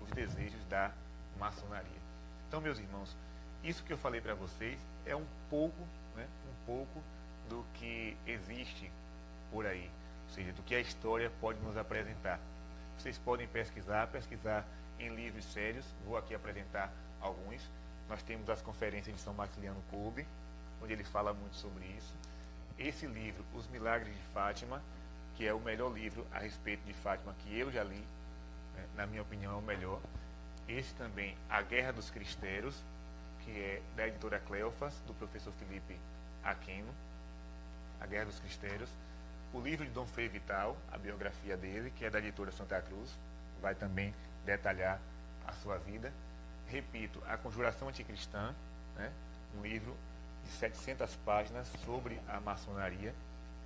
os 0.00 0.10
desejos 0.10 0.62
da 0.68 0.90
maçonaria. 1.38 2.00
Então, 2.48 2.60
meus 2.60 2.78
irmãos, 2.78 3.14
isso 3.62 3.82
que 3.84 3.92
eu 3.92 3.98
falei 3.98 4.20
para 4.20 4.34
vocês 4.34 4.78
é 5.04 5.14
um 5.14 5.24
pouco, 5.48 5.76
pouco 6.66 7.02
do 7.48 7.64
que 7.74 8.16
existe 8.26 8.90
por 9.50 9.64
aí, 9.64 9.88
ou 10.28 10.34
seja, 10.34 10.52
do 10.52 10.62
que 10.62 10.74
a 10.74 10.80
história 10.80 11.30
pode 11.40 11.58
nos 11.60 11.76
apresentar. 11.76 12.38
Vocês 12.98 13.16
podem 13.18 13.46
pesquisar, 13.46 14.08
pesquisar 14.08 14.66
em 14.98 15.14
livros 15.14 15.44
sérios. 15.44 15.84
Vou 16.04 16.16
aqui 16.16 16.34
apresentar 16.34 16.92
alguns. 17.20 17.62
Nós 18.08 18.22
temos 18.22 18.48
as 18.50 18.60
conferências 18.62 19.14
de 19.14 19.20
São 19.20 19.34
Maximiliano 19.34 19.82
Kolbe, 19.90 20.26
onde 20.82 20.92
ele 20.92 21.04
fala 21.04 21.32
muito 21.32 21.56
sobre 21.56 21.84
isso. 21.96 22.14
Esse 22.78 23.06
livro, 23.06 23.44
Os 23.54 23.66
Milagres 23.68 24.14
de 24.14 24.22
Fátima, 24.34 24.82
que 25.36 25.46
é 25.46 25.52
o 25.52 25.60
melhor 25.60 25.92
livro 25.92 26.26
a 26.32 26.38
respeito 26.38 26.84
de 26.84 26.92
Fátima 26.94 27.34
que 27.40 27.58
eu 27.58 27.70
já 27.70 27.84
li, 27.84 28.02
né, 28.74 28.84
na 28.96 29.06
minha 29.06 29.22
opinião 29.22 29.52
é 29.52 29.56
o 29.56 29.62
melhor. 29.62 30.00
Esse 30.68 30.92
também, 30.94 31.36
A 31.48 31.62
Guerra 31.62 31.92
dos 31.92 32.10
Cristeiros, 32.10 32.74
que 33.44 33.50
é 33.50 33.82
da 33.94 34.08
editora 34.08 34.40
Cleofas, 34.40 34.94
do 35.06 35.14
professor 35.14 35.52
Felipe 35.54 35.96
Aquino, 36.46 36.92
A 38.00 38.06
Guerra 38.06 38.26
dos 38.26 38.38
Cristeiros. 38.38 38.88
O 39.52 39.60
livro 39.60 39.84
de 39.84 39.90
Dom 39.90 40.06
Frei 40.06 40.28
Vital, 40.28 40.76
a 40.92 40.98
biografia 40.98 41.56
dele, 41.56 41.92
que 41.96 42.04
é 42.04 42.10
da 42.10 42.18
editora 42.18 42.52
Santa 42.52 42.80
Cruz, 42.80 43.10
vai 43.60 43.74
também 43.74 44.14
detalhar 44.44 45.00
a 45.46 45.52
sua 45.54 45.78
vida. 45.78 46.12
Repito, 46.68 47.22
A 47.26 47.36
Conjuração 47.36 47.88
Anticristã, 47.88 48.54
né, 48.96 49.12
um 49.56 49.62
livro 49.62 49.96
de 50.44 50.50
700 50.52 51.14
páginas 51.24 51.68
sobre 51.84 52.20
a 52.28 52.40
maçonaria 52.40 53.14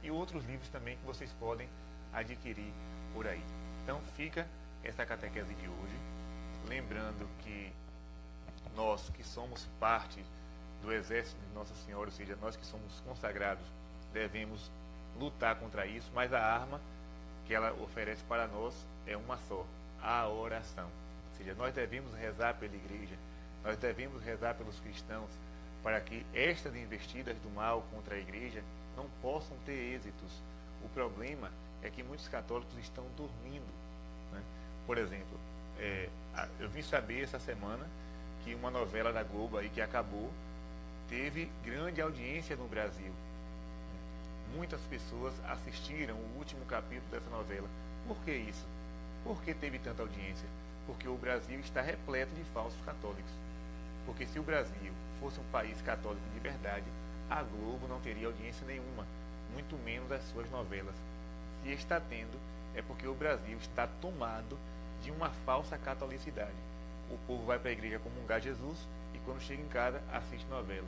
e 0.03 0.11
outros 0.11 0.45
livros 0.45 0.69
também 0.69 0.97
que 0.97 1.05
vocês 1.05 1.31
podem 1.39 1.69
adquirir 2.13 2.73
por 3.13 3.27
aí. 3.27 3.45
Então 3.83 4.01
fica 4.17 4.47
essa 4.83 5.05
catequese 5.05 5.55
de 5.55 5.69
hoje, 5.69 5.99
lembrando 6.67 7.29
que 7.41 7.73
nós 8.75 9.11
que 9.11 9.23
somos 9.25 9.69
parte 9.79 10.25
do 10.83 10.93
exército 10.93 11.41
de 11.49 11.55
Nossa 11.55 11.75
Senhora, 11.87 12.07
ou 12.07 12.13
seja, 12.13 12.37
nós 12.41 12.57
que 12.57 12.65
somos 12.67 13.01
consagrados, 13.01 13.65
devemos 14.13 14.71
lutar 15.19 15.57
contra 15.57 15.87
isso, 15.87 16.11
mas 16.15 16.33
a 16.33 16.41
arma 16.41 16.81
que 17.47 17.55
ela 17.55 17.73
oferece 17.83 18.23
para 18.25 18.47
nós 18.47 18.75
é 19.07 19.17
uma 19.17 19.39
só, 19.49 19.65
a 20.03 20.29
oração. 20.29 20.87
Ou 20.87 21.39
seja, 21.39 21.55
nós 21.55 21.75
devemos 21.75 22.13
rezar 22.15 22.55
pela 22.55 22.75
igreja, 22.75 23.17
nós 23.65 23.77
devemos 23.77 24.23
rezar 24.23 24.55
pelos 24.55 24.79
cristãos, 24.81 25.31
para 25.83 26.01
que 26.01 26.25
estas 26.35 26.75
investidas 26.75 27.37
do 27.39 27.51
mal 27.51 27.85
contra 27.93 28.15
a 28.15 28.19
igreja 28.19 28.63
não 28.97 29.07
possam 29.23 29.57
ter 29.65 29.95
êxitos. 29.95 30.31
O 30.85 30.89
problema 30.91 31.51
é 31.83 31.91
que 31.91 32.03
muitos 32.03 32.29
católicos 32.29 32.77
estão 32.79 33.05
dormindo. 33.17 33.67
Né? 34.33 34.43
Por 34.87 34.99
exemplo, 34.99 35.39
é, 35.79 36.09
eu 36.59 36.69
vim 36.69 36.83
saber 36.83 37.23
essa 37.23 37.39
semana 37.39 37.87
que 38.45 38.55
uma 38.55 38.71
novela 38.71 39.13
da 39.13 39.23
Globo 39.23 39.59
aí 39.59 39.69
que 39.69 39.81
acabou 39.81 40.31
teve 41.11 41.51
grande 41.65 42.01
audiência 42.01 42.55
no 42.55 42.69
Brasil. 42.69 43.13
Muitas 44.55 44.81
pessoas 44.83 45.35
assistiram 45.49 46.15
o 46.15 46.39
último 46.39 46.65
capítulo 46.67 47.11
dessa 47.11 47.29
novela. 47.31 47.69
Por 48.07 48.17
que 48.19 48.31
isso? 48.31 48.65
Por 49.25 49.43
que 49.43 49.53
teve 49.53 49.81
tanta 49.81 50.03
audiência? 50.03 50.49
Porque 50.87 51.09
o 51.09 51.17
Brasil 51.17 51.59
está 51.59 51.83
repleto 51.83 52.33
de 52.35 52.45
falsos 52.55 52.81
católicos. 52.87 53.33
Porque 54.07 54.25
se 54.25 54.39
o 54.39 54.43
Brasil 54.45 54.93
fosse 55.21 55.41
um 55.41 55.51
país 55.51 55.83
católico 55.83 56.25
de 56.33 56.39
verdade, 56.39 56.87
a 57.29 57.43
Globo 57.43 57.89
não 57.89 58.01
teria 58.01 58.29
audiência 58.29 58.65
nenhuma, 58.67 59.05
muito 59.53 59.77
menos 59.85 60.11
as 60.13 60.23
suas 60.31 60.49
novelas. 60.51 60.95
Se 61.63 61.71
está 61.73 62.01
tendo, 62.01 62.39
é 62.75 62.83
porque 62.83 63.07
o 63.07 63.15
Brasil 63.15 63.59
está 63.59 63.89
tomado 64.01 64.57
de 65.03 65.11
uma 65.11 65.31
falsa 65.45 65.77
catolicidade. 65.77 66.57
O 67.11 67.19
povo 67.27 67.45
vai 67.47 67.59
para 67.59 67.71
a 67.71 67.73
igreja 67.73 67.99
comungar 67.99 68.41
Jesus 68.41 68.79
quando 69.25 69.41
chega 69.41 69.63
em 69.63 69.69
casa 69.69 70.03
assiste 70.13 70.47
novela. 70.49 70.87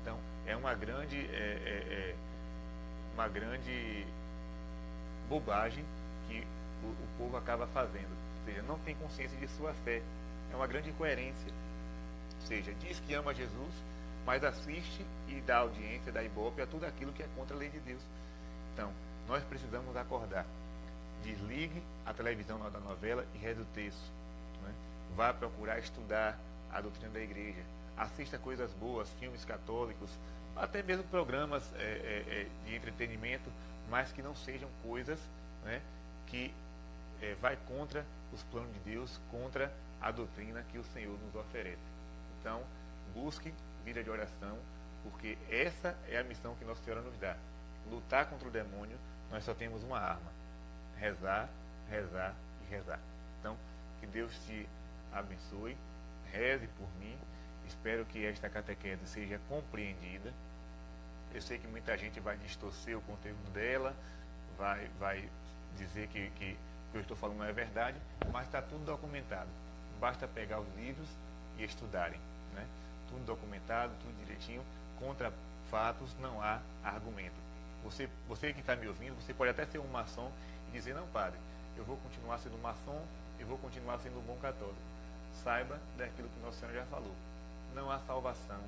Então 0.00 0.18
é 0.46 0.56
uma 0.56 0.74
grande, 0.74 1.18
é, 1.18 1.58
é, 1.64 2.10
é 2.10 2.14
uma 3.14 3.28
grande 3.28 4.06
bobagem 5.28 5.84
que 6.28 6.46
o, 6.82 6.88
o 6.88 7.08
povo 7.18 7.36
acaba 7.36 7.66
fazendo. 7.68 8.10
Ou 8.38 8.44
seja, 8.44 8.62
não 8.62 8.78
tem 8.80 8.94
consciência 8.96 9.38
de 9.38 9.48
sua 9.48 9.72
fé. 9.84 10.02
É 10.52 10.56
uma 10.56 10.66
grande 10.66 10.90
incoerência. 10.90 11.52
Ou 12.40 12.46
seja, 12.46 12.72
diz 12.74 12.98
que 13.00 13.14
ama 13.14 13.34
Jesus, 13.34 13.74
mas 14.26 14.42
assiste 14.42 15.04
e 15.28 15.40
dá 15.42 15.58
audiência, 15.58 16.10
dá 16.12 16.22
ibope 16.22 16.62
a 16.62 16.66
tudo 16.66 16.84
aquilo 16.84 17.12
que 17.12 17.22
é 17.22 17.28
contra 17.36 17.54
a 17.54 17.58
lei 17.58 17.68
de 17.68 17.78
Deus. 17.80 18.02
Então, 18.72 18.92
nós 19.28 19.42
precisamos 19.44 19.96
acordar. 19.96 20.46
desligue 21.22 21.82
a 22.06 22.14
televisão 22.14 22.58
da 22.70 22.80
novela 22.80 23.24
e 23.34 23.38
reze 23.38 23.60
o 23.60 23.64
texto. 23.66 24.10
Né? 24.62 24.74
Vá 25.14 25.32
procurar 25.32 25.78
estudar 25.78 26.38
a 26.72 26.80
doutrina 26.80 27.10
da 27.10 27.20
igreja. 27.20 27.62
Assista 27.96 28.38
coisas 28.38 28.72
boas, 28.74 29.10
filmes 29.14 29.44
católicos, 29.44 30.10
até 30.56 30.82
mesmo 30.82 31.04
programas 31.04 31.70
é, 31.76 31.80
é, 31.82 32.46
de 32.66 32.74
entretenimento, 32.74 33.50
mas 33.88 34.12
que 34.12 34.22
não 34.22 34.34
sejam 34.34 34.68
coisas 34.82 35.18
né, 35.64 35.80
que 36.26 36.52
é, 37.20 37.34
vai 37.40 37.56
contra 37.68 38.04
os 38.32 38.42
planos 38.44 38.72
de 38.72 38.80
Deus, 38.80 39.20
contra 39.30 39.72
a 40.00 40.10
doutrina 40.10 40.64
que 40.70 40.78
o 40.78 40.84
Senhor 40.84 41.18
nos 41.18 41.34
oferece. 41.34 41.78
Então, 42.38 42.62
busque 43.14 43.52
vida 43.84 44.02
de 44.02 44.10
oração, 44.10 44.58
porque 45.02 45.36
essa 45.50 45.96
é 46.08 46.18
a 46.18 46.24
missão 46.24 46.54
que 46.54 46.64
Nossa 46.64 46.82
Senhora 46.82 47.02
nos 47.02 47.16
dá. 47.18 47.36
Lutar 47.90 48.26
contra 48.26 48.48
o 48.48 48.50
demônio, 48.50 48.96
nós 49.30 49.44
só 49.44 49.54
temos 49.54 49.82
uma 49.82 49.98
arma: 49.98 50.30
rezar, 50.96 51.48
rezar 51.88 52.34
e 52.62 52.70
rezar. 52.70 53.00
Então, 53.38 53.56
que 54.00 54.06
Deus 54.06 54.32
te 54.46 54.68
abençoe, 55.12 55.76
reze 56.32 56.66
por 56.78 56.88
mim. 56.98 57.16
Espero 57.66 58.04
que 58.04 58.24
esta 58.24 58.48
catequese 58.48 59.06
seja 59.06 59.40
compreendida. 59.48 60.32
Eu 61.32 61.40
sei 61.40 61.58
que 61.58 61.66
muita 61.68 61.96
gente 61.96 62.18
vai 62.18 62.36
distorcer 62.38 62.96
o 62.98 63.00
conteúdo 63.02 63.50
dela, 63.52 63.94
vai, 64.58 64.88
vai 64.98 65.28
dizer 65.76 66.08
que, 66.08 66.30
que 66.30 66.56
o 66.88 66.92
que 66.92 66.98
eu 66.98 67.02
estou 67.02 67.16
falando 67.16 67.38
não 67.38 67.46
é 67.46 67.52
verdade, 67.52 67.96
mas 68.32 68.46
está 68.46 68.60
tudo 68.60 68.84
documentado. 68.84 69.48
Basta 70.00 70.26
pegar 70.26 70.58
os 70.58 70.76
livros 70.76 71.08
e 71.56 71.64
estudarem. 71.64 72.18
Né? 72.52 72.66
Tudo 73.08 73.24
documentado, 73.24 73.92
tudo 74.02 74.18
direitinho. 74.24 74.64
Contra 74.98 75.32
fatos 75.70 76.14
não 76.18 76.42
há 76.42 76.60
argumento. 76.82 77.34
Você, 77.84 78.08
você 78.28 78.52
que 78.52 78.60
está 78.60 78.74
me 78.74 78.88
ouvindo, 78.88 79.14
você 79.14 79.32
pode 79.32 79.50
até 79.50 79.64
ser 79.66 79.78
um 79.78 79.86
maçom 79.86 80.30
e 80.68 80.72
dizer, 80.72 80.94
não, 80.94 81.06
padre, 81.08 81.38
eu 81.76 81.84
vou 81.84 81.96
continuar 81.98 82.38
sendo 82.38 82.60
maçom 82.60 83.00
e 83.38 83.44
vou 83.44 83.56
continuar 83.58 83.98
sendo 84.00 84.18
um 84.18 84.22
bom 84.22 84.36
católico. 84.42 84.89
Saiba 85.42 85.78
daquilo 85.96 86.28
que 86.28 86.40
Nosso 86.40 86.60
Senhor 86.60 86.74
já 86.74 86.84
falou. 86.86 87.14
Não 87.74 87.90
há 87.90 87.98
salvação 88.00 88.60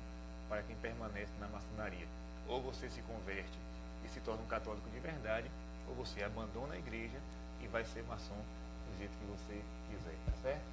para 0.49 0.63
quem 0.63 0.75
permanece 0.77 1.31
na 1.39 1.47
maçonaria. 1.47 2.07
Ou 2.47 2.61
você 2.61 2.89
se 2.89 3.01
converte 3.03 3.57
e 4.03 4.09
se 4.09 4.19
torna 4.21 4.41
um 4.41 4.47
católico 4.47 4.89
de 4.89 4.99
verdade, 4.99 5.49
ou 5.87 5.95
você 5.95 6.23
abandona 6.23 6.73
a 6.73 6.77
igreja 6.77 7.17
e 7.61 7.67
vai 7.67 7.85
ser 7.85 8.03
maçom 8.03 8.35
do 8.35 8.97
jeito 8.97 9.13
que 9.17 9.25
você 9.25 9.61
quiser, 9.89 10.15
tá 10.25 10.31
certo? 10.41 10.63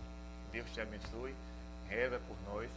Deus 0.52 0.70
te 0.72 0.80
abençoe, 0.80 1.34
reza 1.88 2.20
por 2.26 2.36
nós 2.52 2.70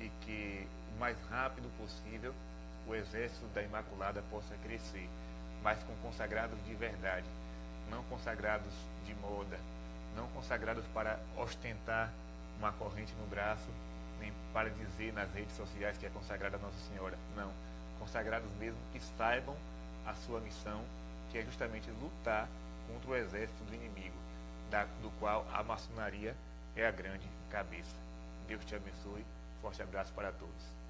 e 0.00 0.08
que 0.24 0.66
o 0.96 0.98
mais 0.98 1.16
rápido 1.30 1.70
possível 1.78 2.34
o 2.86 2.94
exército 2.94 3.46
da 3.54 3.62
Imaculada 3.62 4.22
possa 4.30 4.56
crescer, 4.64 5.08
mas 5.62 5.78
com 5.84 5.94
consagrados 5.96 6.58
de 6.64 6.74
verdade, 6.74 7.26
não 7.90 8.02
consagrados 8.04 8.72
de 9.04 9.14
moda, 9.16 9.58
não 10.16 10.26
consagrados 10.28 10.84
para 10.92 11.18
ostentar 11.36 12.10
uma 12.58 12.72
corrente 12.72 13.12
no 13.14 13.26
braço, 13.26 13.68
nem 14.20 14.32
para 14.52 14.70
dizer 14.70 15.12
nas 15.12 15.32
redes 15.32 15.56
sociais 15.56 15.98
que 15.98 16.06
é 16.06 16.10
consagrada 16.10 16.56
a 16.56 16.60
Nossa 16.60 16.78
Senhora. 16.88 17.18
Não. 17.36 17.52
Consagrados 17.98 18.50
mesmo 18.58 18.78
que 18.92 19.00
saibam 19.16 19.56
a 20.06 20.14
sua 20.14 20.40
missão, 20.40 20.82
que 21.30 21.38
é 21.38 21.42
justamente 21.42 21.90
lutar 21.90 22.48
contra 22.86 23.10
o 23.10 23.16
exército 23.16 23.64
do 23.64 23.74
inimigo, 23.74 24.16
da, 24.70 24.84
do 25.00 25.10
qual 25.18 25.46
a 25.52 25.62
maçonaria 25.62 26.36
é 26.76 26.86
a 26.86 26.90
grande 26.90 27.28
cabeça. 27.50 27.96
Deus 28.46 28.64
te 28.64 28.74
abençoe. 28.74 29.24
Forte 29.60 29.82
abraço 29.82 30.12
para 30.12 30.32
todos. 30.32 30.81